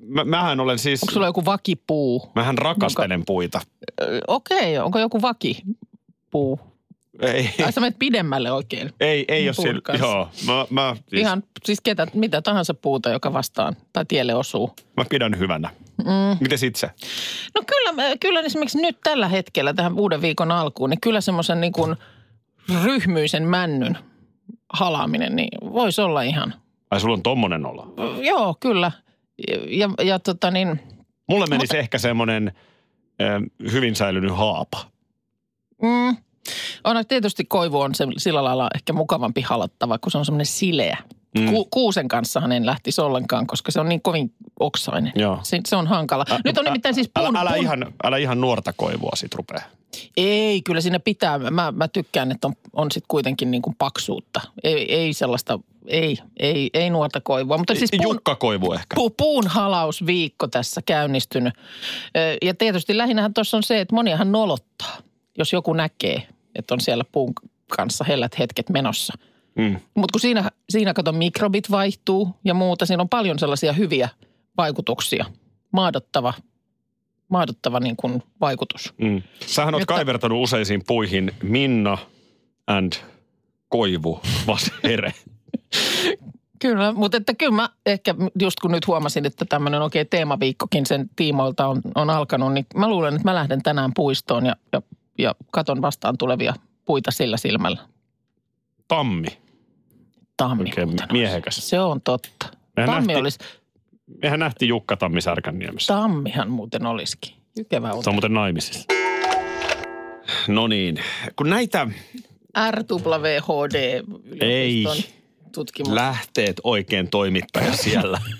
Mä, 0.06 0.24
mähän 0.24 0.60
olen 0.60 0.78
siis, 0.78 1.02
Onko 1.02 1.12
sulla 1.12 1.26
joku 1.26 1.44
vakipuu? 1.44 2.30
mähän 2.34 2.58
rakastelen 2.58 3.24
puita. 3.26 3.60
Ö, 4.02 4.20
Okei, 4.28 4.78
onko 4.78 4.98
joku 4.98 5.22
vakipuu? 5.22 6.60
Ei, 7.20 7.50
Ai 7.64 7.72
sä 7.72 7.80
menet 7.80 7.98
pidemmälle 7.98 8.52
oikein. 8.52 8.92
ei, 9.00 9.24
ei 9.28 9.48
ole 9.48 9.54
puun 9.56 9.68
sillä, 9.68 9.98
joo, 9.98 10.28
mä, 10.46 10.66
mä, 10.70 10.96
siis, 11.08 11.20
Ihan 11.20 11.42
siis 11.64 11.80
ketä, 11.80 12.06
mitä 12.14 12.42
tahansa 12.42 12.74
puuta, 12.74 13.10
joka 13.10 13.32
vastaan 13.32 13.76
tai 13.92 14.04
tielle 14.08 14.34
osuu. 14.34 14.74
mä 14.96 15.04
pidän 15.10 15.38
hyvänä. 15.38 15.70
Mm. 15.98 16.36
Miten 16.40 16.58
itse? 16.66 16.90
No 17.54 17.62
kyllä, 17.66 18.16
kyllä 18.20 18.40
esimerkiksi 18.40 18.80
nyt 18.80 18.98
tällä 19.04 19.28
hetkellä 19.28 19.74
tähän 19.74 19.98
uuden 19.98 20.22
viikon 20.22 20.52
alkuun, 20.52 20.90
niin 20.90 21.00
kyllä 21.00 21.20
semmoisen 21.20 21.60
niin 21.60 21.72
kuin 21.72 21.96
ryhmyisen 22.84 23.42
männyn 23.42 23.98
halaaminen, 24.72 25.36
niin 25.36 25.72
voisi 25.72 26.00
olla 26.00 26.22
ihan, 26.22 26.54
Ai 26.90 27.00
sulla 27.00 27.14
on 27.14 27.22
tommonen 27.22 27.66
olo. 27.66 27.94
joo 28.22 28.56
kyllä. 28.60 28.92
Ja, 29.68 29.90
ja, 30.04 30.18
tota 30.18 30.50
niin, 30.50 30.80
Mulle 31.28 31.46
menisi 31.46 31.78
ehkä 31.78 31.98
semmonen 31.98 32.52
äh, 33.22 33.70
hyvin 33.72 33.96
säilynyt 33.96 34.36
haapa. 34.36 34.78
mm, 35.82 36.16
on 36.84 37.06
tietysti 37.08 37.44
koivu 37.44 37.80
on 37.80 37.94
se, 37.94 38.06
sillä 38.16 38.44
lailla 38.44 38.68
ehkä 38.74 38.92
mukavampi 38.92 39.40
halattava, 39.40 39.98
kun 39.98 40.12
se 40.12 40.18
on 40.18 40.24
semmoinen 40.24 40.46
sileä. 40.46 40.98
Mm. 41.38 41.50
Ku, 41.50 41.64
kuusen 41.64 42.08
kanssahan 42.08 42.52
en 42.52 42.66
lähtisi 42.66 43.00
ollenkaan, 43.00 43.46
koska 43.46 43.72
se 43.72 43.80
on 43.80 43.88
niin 43.88 44.02
kovin 44.02 44.34
oksainen. 44.60 45.12
Joo. 45.14 45.38
Se, 45.42 45.60
se 45.68 45.76
on 45.76 45.86
hankala. 45.86 46.24
Nyt 46.44 46.58
on 46.58 46.64
nimittäin 46.64 46.94
siis 46.94 47.10
puun, 47.14 47.36
älä, 47.36 47.40
älä, 47.40 47.50
puun 47.50 47.64
ihan, 47.64 47.92
älä 48.04 48.16
ihan 48.16 48.40
nuorta 48.40 48.72
koivua 48.72 49.10
sit 49.14 49.34
rupea. 49.34 49.62
Ei, 50.16 50.62
kyllä 50.62 50.80
siinä 50.80 51.00
pitää. 51.00 51.38
Mä, 51.38 51.72
mä 51.76 51.88
tykkään, 51.88 52.30
että 52.30 52.46
on, 52.46 52.54
on 52.72 52.90
sitten 52.90 53.08
kuitenkin 53.08 53.50
niin 53.50 53.62
kuin 53.62 53.76
paksuutta. 53.78 54.40
Ei, 54.64 54.94
ei 54.94 55.12
sellaista, 55.12 55.58
ei, 55.86 56.18
ei, 56.36 56.70
ei 56.74 56.90
nuorta 56.90 57.20
koivua. 57.20 57.58
Mutta 57.58 57.74
siis 57.74 57.90
puun, 57.96 58.14
Jukka 58.14 58.34
koivu 58.34 58.72
ehkä. 58.72 58.94
pu, 58.94 59.10
puun 59.10 59.46
halausviikko 59.46 60.48
tässä 60.48 60.82
käynnistynyt. 60.82 61.54
Ja 62.42 62.54
tietysti 62.54 62.96
lähinnähän 62.96 63.34
tuossa 63.34 63.56
on 63.56 63.62
se, 63.62 63.80
että 63.80 63.94
moniahan 63.94 64.32
nolottaa, 64.32 64.96
jos 65.38 65.52
joku 65.52 65.72
näkee, 65.72 66.28
että 66.54 66.74
on 66.74 66.80
siellä 66.80 67.04
puun 67.12 67.32
kanssa 67.76 68.04
hellät 68.04 68.38
hetket 68.38 68.70
menossa. 68.70 69.14
Mm. 69.54 69.76
Mutta 69.94 70.12
kun 70.12 70.20
siinä, 70.20 70.50
siinä 70.70 70.94
kato 70.94 71.12
mikrobit 71.12 71.70
vaihtuu 71.70 72.30
ja 72.44 72.54
muuta, 72.54 72.86
siinä 72.86 73.00
on 73.00 73.08
paljon 73.08 73.38
sellaisia 73.38 73.72
hyviä 73.72 74.08
vaikutuksia. 74.56 75.24
Maadottava, 75.72 76.34
maadottava 77.32 77.80
niin 77.80 77.96
kuin 77.96 78.22
vaikutus. 78.40 78.94
Mm. 78.98 79.22
Sähän 79.46 79.74
Jotta- 79.74 79.86
kaivertanut 79.94 80.42
useisiin 80.42 80.82
puihin 80.86 81.32
Minna 81.42 81.98
and 82.66 82.92
Koivu 83.68 84.20
Vashere. 84.46 85.12
Kyllä, 86.58 86.92
mutta 86.92 87.16
että 87.16 87.34
kyllä 87.34 87.52
mä 87.56 87.68
ehkä 87.86 88.14
just 88.40 88.60
kun 88.60 88.70
nyt 88.70 88.86
huomasin, 88.86 89.26
että 89.26 89.44
tämmöinen 89.44 89.82
oikein 89.82 90.06
teemaviikkokin 90.10 90.86
sen 90.86 91.10
tiimoilta 91.16 91.66
on, 91.66 91.80
on 91.94 92.10
alkanut, 92.10 92.52
niin 92.52 92.66
mä 92.76 92.88
luulen, 92.88 93.14
että 93.14 93.28
mä 93.28 93.34
lähden 93.34 93.62
tänään 93.62 93.90
puistoon 93.94 94.46
ja, 94.46 94.56
ja, 94.72 94.82
ja 95.18 95.34
katon 95.50 95.82
vastaan 95.82 96.18
tulevia 96.18 96.54
puita 96.84 97.10
sillä 97.10 97.36
silmällä. 97.36 97.78
Tammi. 98.88 99.26
Tammi 100.36 100.62
Oikein 100.62 100.88
miehekäs. 101.12 101.70
Se 101.70 101.80
on 101.80 102.00
totta. 102.00 102.46
Mehän 102.76 102.90
Tammi 102.90 103.06
nähtiin- 103.06 103.18
olisi, 103.20 103.38
Mehän 104.22 104.40
nähtiin 104.40 104.68
Jukka 104.68 104.96
Tammi 104.96 105.20
Särkänniemessä. 105.20 105.94
tammihan 105.94 106.50
muuten 106.50 106.86
olisikin. 106.86 107.34
Jykevä 107.56 107.90
Se 108.02 108.10
on 108.10 108.14
muuten 108.14 108.34
naimisissa. 108.34 108.86
No 110.48 110.66
niin, 110.68 110.96
kun 111.36 111.50
näitä 111.50 111.88
RWHD 112.70 114.00
yliopiston 114.24 114.96
Ei. 114.96 115.04
tutkimus. 115.52 115.92
lähteet 115.92 116.60
oikein 116.64 117.08
toimittaja 117.10 117.72
siellä. 117.72 118.20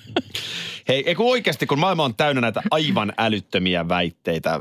Hei, 0.88 1.03
eikö 1.07 1.23
oikeasti, 1.23 1.66
kun 1.66 1.79
maailma 1.79 2.05
on 2.05 2.14
täynnä 2.14 2.40
näitä 2.40 2.62
aivan 2.71 3.12
älyttömiä 3.18 3.88
väitteitä, 3.88 4.61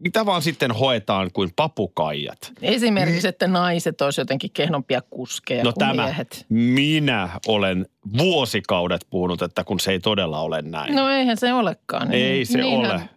mitä 0.00 0.26
vaan 0.26 0.42
sitten 0.42 0.70
hoetaan 0.70 1.30
kuin 1.32 1.50
papukaijat? 1.56 2.52
Esimerkiksi, 2.62 3.28
että 3.28 3.46
naiset 3.46 4.00
olisi 4.00 4.20
jotenkin 4.20 4.50
kehnompia 4.54 5.00
kuskeja 5.10 5.64
No 5.64 5.72
kuin 5.72 5.78
tämä, 5.88 6.02
miehet. 6.04 6.46
minä 6.48 7.28
olen 7.46 7.86
vuosikaudet 8.18 9.06
puhunut, 9.10 9.42
että 9.42 9.64
kun 9.64 9.80
se 9.80 9.92
ei 9.92 10.00
todella 10.00 10.40
ole 10.40 10.62
näin. 10.62 10.94
No 10.96 11.10
eihän 11.10 11.36
se 11.36 11.52
olekaan. 11.52 12.12
Ei 12.12 12.44
se 12.44 12.58
niinhän, 12.58 12.90
ole. 12.94 13.08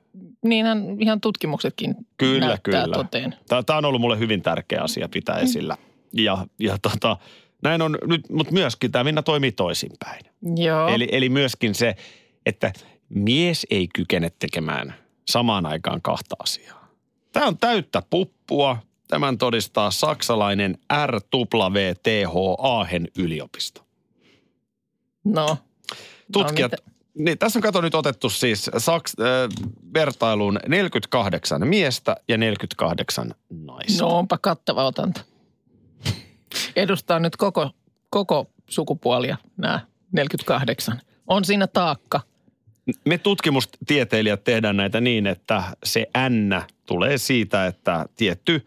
Niinhän 0.43 0.97
ihan 0.99 1.21
tutkimuksetkin 1.21 1.95
Kyllä, 2.17 2.47
näyttää 2.47 2.83
kyllä. 2.83 2.95
toteen. 2.95 3.35
Tämä 3.65 3.77
on 3.77 3.85
ollut 3.85 4.01
mulle 4.01 4.19
hyvin 4.19 4.41
tärkeä 4.41 4.81
asia 4.81 5.09
pitää 5.09 5.35
Mm. 5.37 5.43
esillä. 5.43 5.77
Ja, 6.13 6.45
ja 6.59 6.77
tota, 6.81 7.17
näin 7.63 7.81
on 7.81 7.97
nyt, 8.05 8.29
mutta 8.29 8.53
myöskin 8.53 8.91
tämä 8.91 9.03
Minna 9.03 9.21
toimii 9.21 9.51
toisinpäin. 9.51 10.21
Joo. 10.55 10.87
Eli, 10.87 11.07
eli 11.11 11.29
myöskin 11.29 11.75
se, 11.75 11.95
että 12.51 12.73
mies 13.09 13.67
ei 13.69 13.87
kykene 13.95 14.31
tekemään 14.39 14.93
samaan 15.27 15.65
aikaan 15.65 16.01
kahta 16.01 16.35
asiaa. 16.39 16.87
Tämä 17.33 17.47
on 17.47 17.57
täyttä 17.57 18.01
puppua. 18.09 18.77
Tämän 19.07 19.37
todistaa 19.37 19.91
saksalainen 19.91 20.77
RWTH 21.05 22.33
Aachen 22.57 23.07
yliopisto. 23.17 23.85
no. 25.23 25.57
Tutkijat, 26.33 26.71
No, 26.71 27.23
niin, 27.23 27.37
tässä 27.37 27.59
on 27.59 27.63
kato 27.63 27.81
nyt 27.81 27.95
otettu 27.95 28.29
siis 28.29 28.69
Saks, 28.77 29.13
äh, 29.19 29.49
vertailuun 29.93 30.59
48 30.67 31.67
miestä 31.67 32.15
ja 32.27 32.37
48 32.37 33.33
naista. 33.49 34.03
no 34.03 34.17
onpa 34.17 34.37
kattava 34.37 34.85
otanta. 34.85 35.21
Edustaa 36.75 37.19
nyt 37.19 37.35
koko, 37.37 37.69
koko 38.09 38.45
sukupuolia 38.69 39.37
nämä 39.57 39.79
48. 40.11 41.01
On 41.27 41.45
siinä 41.45 41.67
taakka. 41.67 42.21
Me 43.05 43.17
tutkimustieteilijät 43.17 44.43
tehdään 44.43 44.77
näitä 44.77 45.01
niin, 45.01 45.27
että 45.27 45.63
se 45.83 46.07
N 46.29 46.61
tulee 46.85 47.17
siitä, 47.17 47.67
että 47.67 48.05
tietty 48.15 48.65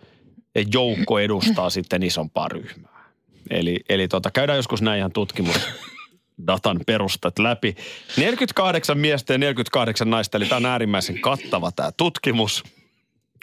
joukko 0.73 1.19
edustaa 1.19 1.71
sitten 1.71 2.03
isompaa 2.03 2.49
ryhmää. 2.49 3.05
Eli, 3.51 3.81
eli 3.89 4.09
tota, 4.09 4.31
käydään 4.31 4.57
joskus 4.57 4.83
näin 4.83 4.99
ihan 4.99 5.13
tutkimusdatan 5.13 6.81
perustat 6.87 7.39
läpi. 7.39 7.77
48 8.17 8.99
miestä 8.99 9.35
ja 9.35 9.39
48 9.39 10.11
naista, 10.11 10.39
eli 10.39 10.47
tämä 10.47 10.57
on 10.57 10.67
äärimmäisen 10.67 11.21
kattava 11.21 11.73
tämä 11.73 11.93
tutkimus. 11.93 12.65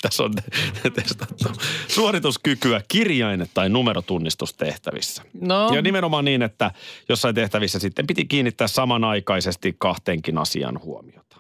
Tässä 0.02 0.24
on 0.24 0.34
testattu 0.96 1.46
suorituskykyä 1.88 2.82
kirjaine- 2.88 3.48
tai 3.54 3.70
numerotunnistustehtävissä. 3.70 5.24
No, 5.42 5.70
Ja 5.74 5.82
nimenomaan 5.82 6.26
niin, 6.26 6.42
että 6.42 6.72
jossain 7.10 7.36
tehtävissä 7.36 7.80
sitten 7.80 8.08
piti 8.08 8.26
kiinnittää 8.26 8.68
samanaikaisesti 8.68 9.76
kahteenkin 9.78 10.38
asian 10.38 10.80
huomiota. 10.82 11.38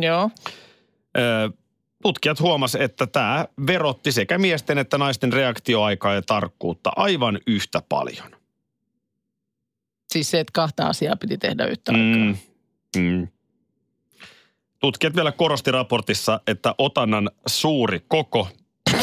joo. 0.00 0.30
Tutkijat 2.02 2.40
huomas, 2.40 2.74
että 2.74 3.06
tämä 3.06 3.46
verotti 3.66 4.12
sekä 4.12 4.38
miesten 4.38 4.78
että 4.78 4.98
naisten 4.98 5.32
reaktioaikaa 5.32 6.14
ja 6.14 6.22
tarkkuutta 6.22 6.92
aivan 6.96 7.38
yhtä 7.46 7.82
paljon. 7.88 8.30
Siis 10.12 10.30
se, 10.30 10.40
että 10.40 10.52
kahta 10.54 10.86
asiaa 10.86 11.16
piti 11.16 11.38
tehdä 11.38 11.66
yhtä 11.66 11.92
aikaa. 11.92 12.04
Mm, 12.16 12.36
mm. 12.96 13.28
Tutkijat 14.80 15.16
vielä 15.16 15.32
korosti 15.32 15.70
raportissa, 15.70 16.40
että 16.46 16.74
otannan 16.78 17.30
suuri 17.46 18.04
koko. 18.08 18.48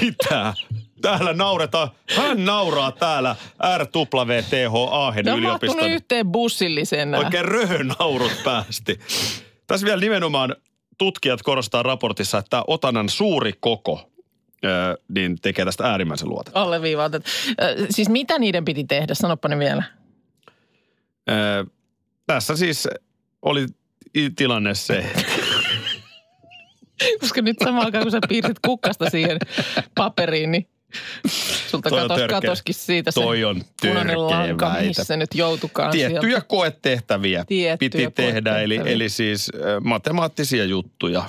Mitä? 0.00 0.54
Täällä 1.02 1.32
nauretaan. 1.32 1.90
Hän 2.16 2.44
nauraa 2.44 2.92
täällä 2.92 3.36
RWTH 3.78 4.74
Aachen 4.90 5.24
Ne 5.24 5.32
on 5.32 5.38
yliopiston. 5.38 5.76
mahtunut 5.76 5.94
yhteen 5.94 6.26
bussillisena. 6.26 7.18
Oikein 7.18 7.44
röhönaurut 7.44 8.32
päästi. 8.44 8.98
Tässä 9.66 9.84
vielä 9.86 10.00
nimenomaan 10.00 10.56
tutkijat 10.98 11.42
korostaa 11.42 11.82
raportissa, 11.82 12.38
että 12.38 12.64
otannan 12.66 13.08
suuri 13.08 13.52
koko 13.60 14.10
niin 15.08 15.36
tekee 15.42 15.64
tästä 15.64 15.84
äärimmäisen 15.90 16.28
luotettavan. 16.28 16.66
Alleviivautat. 16.66 17.22
Ö, 17.62 17.86
Siis 17.90 18.08
mitä 18.08 18.38
niiden 18.38 18.64
piti 18.64 18.84
tehdä? 18.84 19.14
Sanoppa 19.14 19.48
ne 19.48 19.58
vielä. 19.58 19.82
Tässä 22.26 22.56
siis 22.56 22.88
oli 23.42 23.66
tilanne 24.36 24.74
se, 24.74 25.04
Koska 27.20 27.42
nyt 27.42 27.56
samaan 27.64 27.86
aikaan, 27.86 28.04
kun 28.04 28.12
sä 28.12 28.18
piirsit 28.28 28.58
kukkasta 28.64 29.10
siihen 29.10 29.38
paperiin, 29.94 30.52
niin 30.52 30.68
Sulta 31.70 31.90
Toi 31.90 32.08
katos, 32.08 32.20
katoskin 32.30 32.74
siitä 32.74 33.10
se 33.10 33.20
Toi 33.20 33.44
on 33.44 33.62
punainen 33.82 34.26
lanka, 34.26 34.76
missä 34.80 35.16
nyt 35.16 35.30
joutukaan 35.34 35.90
Tiettyjä 35.90 36.20
sieltä. 36.20 36.46
koetehtäviä 36.46 37.44
Tiettyjä 37.44 37.76
piti 37.76 38.08
tehdä, 38.14 38.58
eli, 38.58 38.74
koetehtäviä. 38.74 38.94
eli 38.94 39.08
siis 39.08 39.50
matemaattisia 39.84 40.64
juttuja. 40.64 41.24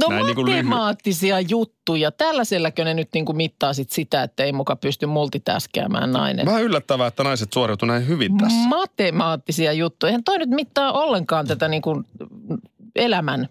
No 0.00 0.06
näin 0.08 0.26
niin 0.26 0.34
kuin 0.34 0.46
lyhy- 0.46 0.62
matemaattisia 0.62 1.40
juttuja. 1.40 2.10
Tällaiselläkö 2.10 2.84
ne 2.84 2.94
nyt 2.94 3.08
niin 3.14 3.24
kuin 3.24 3.36
mittaa 3.36 3.72
sit 3.72 3.90
sitä, 3.90 4.22
että 4.22 4.44
ei 4.44 4.52
muka 4.52 4.76
pysty 4.76 5.06
multitaskäämään 5.06 6.12
nainen? 6.12 6.46
Vähän 6.46 6.62
yllättävää, 6.64 7.06
että 7.06 7.24
naiset 7.24 7.52
suoriutuivat 7.52 7.94
näin 7.94 8.08
hyvin 8.08 8.38
tässä. 8.38 8.68
Matemaattisia 8.68 9.72
juttuja. 9.72 10.08
Eihän 10.08 10.24
toi 10.24 10.38
nyt 10.38 10.50
mittaa 10.50 10.92
ollenkaan 10.92 11.46
tätä 11.46 11.68
niin 11.68 11.82
kuin 11.82 12.04
elämän 12.96 13.48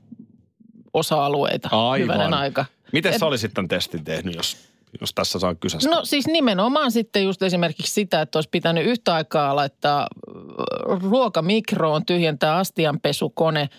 osa-alueita. 0.93 1.69
Aivan. 1.71 2.15
Hyvänen 2.15 2.33
aika. 2.33 2.65
Miten 2.93 3.13
Et- 3.13 3.19
sä 3.19 3.25
olisit 3.25 3.53
tämän 3.53 3.67
testin 3.67 4.03
tehnyt, 4.03 4.35
jos, 4.35 4.57
jos 5.01 5.13
tässä 5.13 5.39
saa 5.39 5.55
kysästä? 5.55 5.89
No 5.89 6.05
siis 6.05 6.27
nimenomaan 6.27 6.91
sitten 6.91 7.23
just 7.23 7.41
esimerkiksi 7.41 7.93
sitä, 7.93 8.21
että 8.21 8.37
olisi 8.37 8.49
pitänyt 8.49 8.85
yhtä 8.85 9.13
aikaa 9.13 9.55
laittaa 9.55 10.01
äh, 10.01 11.01
ruoka 11.09 11.41
mikroon, 11.41 12.05
tyhjentää 12.05 12.55
astianpesukone, 12.57 13.69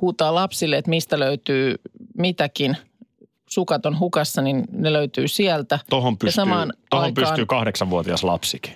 huutaa 0.00 0.34
lapsille, 0.34 0.78
että 0.78 0.88
mistä 0.90 1.18
löytyy 1.18 1.74
mitäkin. 2.18 2.76
Sukat 3.50 3.86
on 3.86 3.98
hukassa, 3.98 4.42
niin 4.42 4.64
ne 4.72 4.92
löytyy 4.92 5.28
sieltä. 5.28 5.78
Tohon 5.90 6.12
ja 6.12 6.16
pystyy, 6.16 6.32
samaan 6.32 6.72
tohon 6.90 7.04
aikaan- 7.04 7.26
pystyy 7.26 7.46
kahdeksanvuotias 7.46 8.24
lapsikin. 8.24 8.72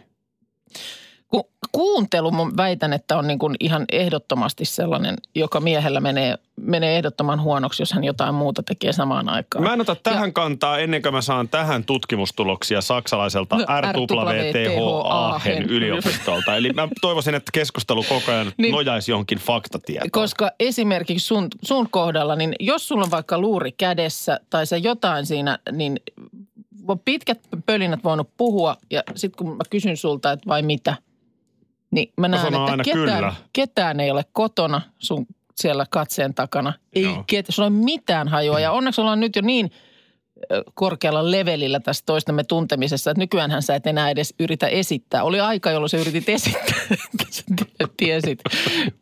Ku, 1.35 1.51
kuuntelu 1.73 2.31
mun 2.31 2.57
väitän, 2.57 2.93
että 2.93 3.19
on 3.19 3.27
niin 3.27 3.39
kuin 3.39 3.57
ihan 3.61 3.85
ehdottomasti 3.93 4.65
sellainen, 4.65 5.17
joka 5.35 5.61
miehellä 5.61 6.01
menee, 6.01 6.39
menee 6.61 6.97
ehdottoman 6.97 7.41
huonoksi, 7.43 7.83
jos 7.83 7.93
hän 7.93 8.05
jotain 8.05 8.35
muuta 8.35 8.63
tekee 8.63 8.93
samaan 8.93 9.29
aikaan. 9.29 9.65
Mä 9.65 9.73
en 9.73 9.81
ota 9.81 9.95
tähän 9.95 10.33
kantaa 10.33 10.79
ennen 10.79 11.03
kuin 11.03 11.15
mä 11.15 11.21
saan 11.21 11.49
tähän 11.49 11.85
tutkimustuloksia 11.85 12.81
saksalaiselta 12.81 13.57
No, 13.57 13.65
RWTH 13.81 14.79
Aachen 15.05 15.63
RWTH 15.63 15.71
yliopistolta. 15.71 16.57
Eli 16.57 16.73
mä 16.73 16.89
toivoisin, 17.01 17.35
että 17.35 17.51
keskustelu 17.53 18.03
koko 18.03 18.33
ajan 18.33 18.53
Niin. 18.57 18.73
nojaisi 18.73 19.11
johonkin 19.11 19.39
faktatietoon. 19.39 20.11
Koska 20.11 20.51
esimerkiksi 20.61 21.27
sun, 21.27 21.49
sun 21.63 21.91
kohdalla, 21.91 22.37
niin 22.37 22.55
jos 22.61 22.89
sulla 22.89 23.05
on 23.05 23.11
vaikka 23.11 23.39
luuri 23.39 23.73
kädessä 23.73 24.41
tai 24.51 24.67
sä 24.67 24.77
jotain 24.77 25.27
siinä, 25.27 25.59
niin 25.73 26.01
pitkät 27.05 27.41
pölinät 27.67 28.05
voinut 28.05 28.31
puhua 28.37 28.77
ja 28.91 29.03
sitten 29.15 29.39
kun 29.47 29.57
mä 29.57 29.63
kysyn 29.71 29.97
sulta, 29.97 30.33
että 30.33 30.47
vai 30.47 30.63
mitä, 30.63 30.97
niin 31.95 32.13
mä 32.17 32.29
näen, 32.29 32.43
sanon 32.43 32.81
että 32.81 32.85
ketään, 32.85 33.19
kyllä. 33.19 33.35
ketään 33.53 34.01
ei 34.01 34.11
ole 34.11 34.25
kotona 34.33 34.81
sun 34.99 35.27
siellä 35.57 35.87
katseen 35.91 36.35
takana. 36.35 36.73
Ei 36.93 37.03
Joo. 37.03 37.25
ket, 37.27 37.47
sulla 37.49 37.67
ei 37.67 37.71
mitään 37.71 38.29
hajua 38.29 38.61
ja 38.61 38.73
onneksi 38.73 39.01
ollaan 39.01 39.21
nyt 39.21 39.37
jo 39.37 39.43
niin 39.43 39.71
korkealla 40.75 41.31
levelillä 41.31 41.81
tässä 41.81 42.03
toistemme 42.07 42.45
tuntemisessa, 42.45 43.11
että 43.11 43.21
nykyäänhän 43.21 43.63
sä 43.63 43.75
et 43.75 43.87
enää 43.87 44.11
edes 44.11 44.35
yritä 44.41 44.67
esittää. 44.67 45.25
Oli 45.25 45.41
aika, 45.41 45.71
jolloin 45.71 45.91
sä 45.91 45.97
yritit 45.97 46.29
esittää, 46.29 46.75
tiesit, 47.97 48.39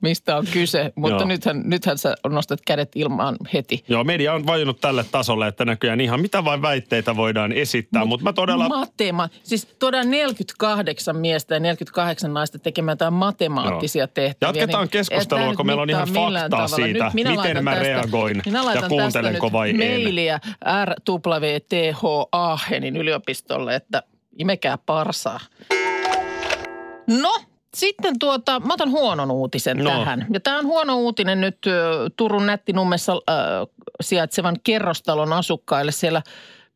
mistä 0.01 0.37
on 0.37 0.47
kyse, 0.53 0.93
mutta 0.97 1.17
Joo. 1.17 1.25
nythän, 1.29 1.63
nythän 1.65 1.99
sä 1.99 2.15
nostat 2.29 2.61
kädet 2.67 2.89
ilmaan 2.95 3.37
heti. 3.55 3.85
Joo, 3.89 4.05
media 4.05 4.35
on 4.35 4.47
vajunut 4.47 4.81
tälle 4.81 5.05
tasolle, 5.05 5.49
että 5.49 5.65
näköjään 5.65 6.01
ihan 6.01 6.21
mitä 6.21 6.45
vain 6.45 6.63
väitteitä 6.63 7.17
voidaan 7.17 7.53
esittää, 7.53 8.05
mutta 8.05 8.25
mä 8.25 8.33
todella... 8.33 8.69
Matema- 8.69 9.29
siis 9.43 9.67
todella 9.79 10.05
48 10.11 11.17
miestä 11.17 11.55
ja 11.55 11.61
48 11.61 12.35
naista 12.35 12.59
tekemään 12.59 12.93
jotain 12.93 13.15
matemaattisia 13.15 14.01
Joo. 14.01 14.07
tehtäviä. 14.07 14.49
Jatketaan 14.61 14.83
niin 14.85 14.91
keskustelua, 14.91 15.55
kun 15.55 15.67
meillä 15.67 15.83
on 15.83 15.91
ihan 15.91 16.09
faktaa 16.09 16.49
tavalla. 16.49 16.69
siitä, 16.69 17.05
Nyt 17.05 17.15
minä 17.15 17.31
miten 17.31 17.65
mä 17.65 17.71
tästä- 17.71 17.85
reagoin 17.85 18.43
minä 18.47 18.63
ja 18.75 18.83
kuuntelenko 18.89 19.47
tästä 19.47 19.53
vai 19.53 19.71
en. 19.71 19.77
mailia 19.77 20.39
RWTH 21.27 22.29
Aachenin 22.33 22.97
yliopistolle, 22.97 23.75
että 23.75 24.03
imekää 24.39 24.79
parsaa. 24.79 25.41
No, 27.07 27.33
sitten 27.77 28.19
tuota, 28.19 28.61
mä 28.61 28.75
otan 28.75 28.91
huonon 28.91 29.31
uutisen 29.31 29.79
No. 29.79 29.91
tähän. 29.91 30.27
Ja 30.33 30.41
tämä 30.41 30.59
on 30.59 30.67
huono 30.67 30.97
uutinen 30.97 31.41
nyt 31.41 31.59
Turun 32.17 32.47
Nättinummessa 32.47 33.13
ö, 33.13 33.21
sijaitsevan 34.01 34.57
kerrostalon 34.65 35.33
asukkaille. 35.33 35.93
Siellä 35.93 36.23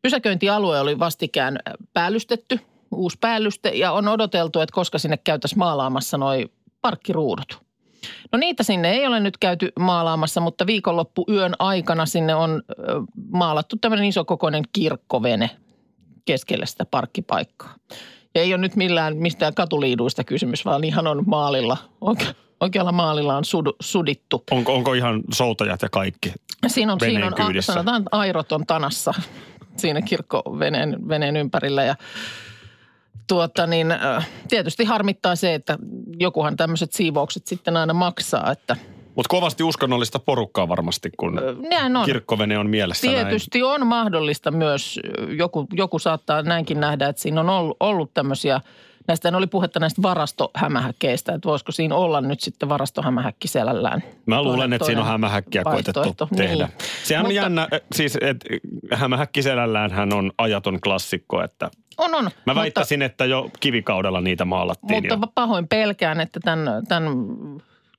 pysäköintialue 0.01 0.79
oli 0.79 0.99
vastikään 0.99 1.59
päällystetty, 1.93 2.59
uusi 2.91 3.17
päällyste, 3.21 3.69
ja 3.69 3.91
on 3.91 4.07
odoteltu, 4.07 4.59
että 4.59 4.73
koska 4.73 4.97
sinne 4.97 5.17
käytäisiin 5.17 5.59
maalaamassa 5.59 6.17
noi 6.17 6.49
parkkiruudut. 6.81 7.66
No 8.31 8.39
niitä 8.39 8.63
sinne 8.63 8.91
ei 8.91 9.07
ole 9.07 9.19
nyt 9.19 9.37
käyty 9.37 9.71
maalaamassa, 9.79 10.41
mutta 10.41 10.67
viikonloppu 10.67 11.25
yön 11.29 11.53
aikana 11.59 12.05
sinne 12.05 12.35
on 12.35 12.61
maalattu 13.31 13.75
tämmöinen 13.81 14.05
isokokoinen 14.05 14.63
kirkkovene 14.73 15.49
keskelle 16.25 16.65
sitä 16.65 16.85
parkkipaikkaa. 16.85 17.75
Ja 18.35 18.41
ei 18.41 18.53
ole 18.53 18.61
nyt 18.61 18.75
millään 18.75 19.17
mistään 19.17 19.53
katuliiduista 19.53 20.23
kysymys, 20.23 20.65
vaan 20.65 20.83
ihan 20.83 21.07
on 21.07 21.23
maalilla, 21.25 21.77
oike, 22.01 22.25
oikealla 22.59 22.91
maalilla 22.91 23.37
on 23.37 23.45
sudu, 23.45 23.75
sudittu. 23.79 24.43
Onko, 24.51 24.73
onko 24.73 24.93
ihan 24.93 25.23
soutajat 25.33 25.81
ja 25.81 25.89
kaikki? 25.89 26.33
Siinä 26.67 26.93
on, 26.93 26.99
siinä 26.99 27.27
on 27.27 27.33
kyydissä. 27.33 27.73
sanotaan, 27.73 28.03
airot 28.11 28.51
on 28.51 28.65
tanassa 28.65 29.13
siinä 29.77 30.01
kirkkoveneen 30.01 31.07
veneen 31.07 31.37
ympärillä 31.37 31.83
ja 31.83 31.95
tuota 33.27 33.67
niin, 33.67 33.87
tietysti 34.49 34.83
harmittaa 34.83 35.35
se, 35.35 35.53
että 35.53 35.77
jokuhan 36.19 36.57
tämmöiset 36.57 36.93
siivoukset 36.93 37.47
sitten 37.47 37.77
aina 37.77 37.93
maksaa, 37.93 38.51
että 38.51 38.75
Mutta 39.15 39.29
kovasti 39.29 39.63
uskonnollista 39.63 40.19
porukkaa 40.19 40.69
varmasti, 40.69 41.09
kun 41.17 41.41
näin 41.69 41.95
on. 41.97 42.05
kirkkovene 42.05 42.57
on 42.57 42.69
mielessä 42.69 43.07
Tietysti 43.07 43.63
on 43.63 43.87
mahdollista 43.87 44.51
myös, 44.51 44.99
joku, 45.27 45.67
joku 45.73 45.99
saattaa 45.99 46.41
näinkin 46.41 46.79
nähdä, 46.79 47.07
että 47.07 47.21
siinä 47.21 47.41
on 47.41 47.49
ollut, 47.49 47.77
ollut 47.79 48.13
tämmöisiä, 48.13 48.61
näistä 49.07 49.37
oli 49.37 49.47
puhetta 49.47 49.79
näistä 49.79 50.01
varastohämähäkkeistä, 50.01 51.33
että 51.33 51.49
voisiko 51.49 51.71
siinä 51.71 51.95
olla 51.95 52.21
nyt 52.21 52.39
sitten 52.39 52.69
varastohämähäkki 52.69 53.47
selällään. 53.47 54.03
Mä 54.25 54.43
luulen, 54.43 54.73
että 54.73 54.85
siinä 54.85 55.01
on 55.01 55.07
hämähäkkiä 55.07 55.63
koetettu 55.63 55.99
vaihtoehto. 55.99 56.35
tehdä. 56.35 56.65
Niin. 56.65 56.77
Sehän 57.03 57.25
on 57.25 57.29
Mutta- 57.29 57.35
jännä, 57.41 57.61
äh, 57.61 57.81
siis 57.95 58.17
että 58.21 58.45
hämähäkki 58.93 59.41
selällään 59.41 59.91
hän 59.91 60.13
on 60.13 60.31
ajaton 60.37 60.81
klassikko, 60.81 61.43
että 61.43 61.69
On, 61.97 62.15
on. 62.15 62.23
mä 62.23 62.31
mutta- 62.45 62.55
väittäisin, 62.55 63.01
että 63.01 63.25
jo 63.25 63.49
kivikaudella 63.59 64.21
niitä 64.21 64.45
maalattiin. 64.45 65.03
Mutta 65.03 65.27
jo. 65.27 65.31
pahoin 65.35 65.67
pelkään, 65.67 66.19
että 66.21 66.39
tämän, 66.43 66.87
tämän 66.87 67.03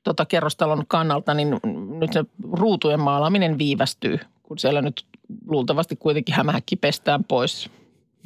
tota, 0.03 0.25
kerrostalon 0.27 0.85
kannalta 0.89 1.35
niin 1.35 1.61
nyt 1.99 2.13
se 2.13 2.25
ruutujen 2.53 3.01
maalaaminen 3.01 3.59
viivästyy, 3.59 4.21
kun 4.43 4.59
siellä 4.59 4.83
nyt 4.83 5.05
luultavasti 5.47 5.97
kuitenkin 5.97 6.35
hämähäkki 6.35 6.77
pestään 6.77 7.25
pois 7.25 7.71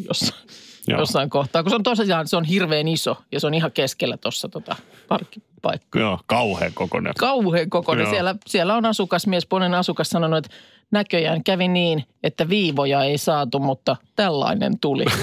jossain, 0.08 0.42
Joo. 0.88 1.00
jossain 1.00 1.30
kohtaa. 1.30 1.62
Kun 1.62 1.70
se 1.70 1.76
on 1.76 1.82
tosiaan, 1.82 2.28
se 2.28 2.36
on 2.36 2.44
hirveän 2.44 2.88
iso 2.88 3.16
ja 3.32 3.40
se 3.40 3.46
on 3.46 3.54
ihan 3.54 3.72
keskellä 3.72 4.16
tuossa 4.16 4.48
tota, 4.48 4.76
parkkipaikkaa. 5.08 6.00
Joo, 6.00 6.18
kauhean 6.26 6.72
kokoinen. 6.74 7.12
Kauhean 7.18 7.70
kokoinen. 7.70 8.02
Joo. 8.04 8.12
Siellä, 8.12 8.34
siellä 8.46 8.74
on 8.74 8.84
asukas, 8.86 9.26
miespuolinen 9.26 9.74
asukas 9.74 10.08
sanonut, 10.08 10.46
että 10.46 10.56
näköjään 10.90 11.44
kävi 11.44 11.68
niin, 11.68 12.04
että 12.22 12.48
viivoja 12.48 13.04
ei 13.04 13.18
saatu, 13.18 13.58
mutta 13.58 13.96
tällainen 14.16 14.78
tuli. 14.78 15.04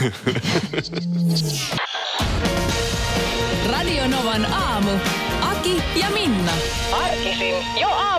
Radio 3.71 4.07
Novan 4.07 4.45
aamu. 4.53 4.91
Aki 5.41 5.83
ja 5.99 6.09
Minna. 6.09 6.51
Arkisin 6.91 7.55
jo 7.81 7.87
aamu 7.87 8.18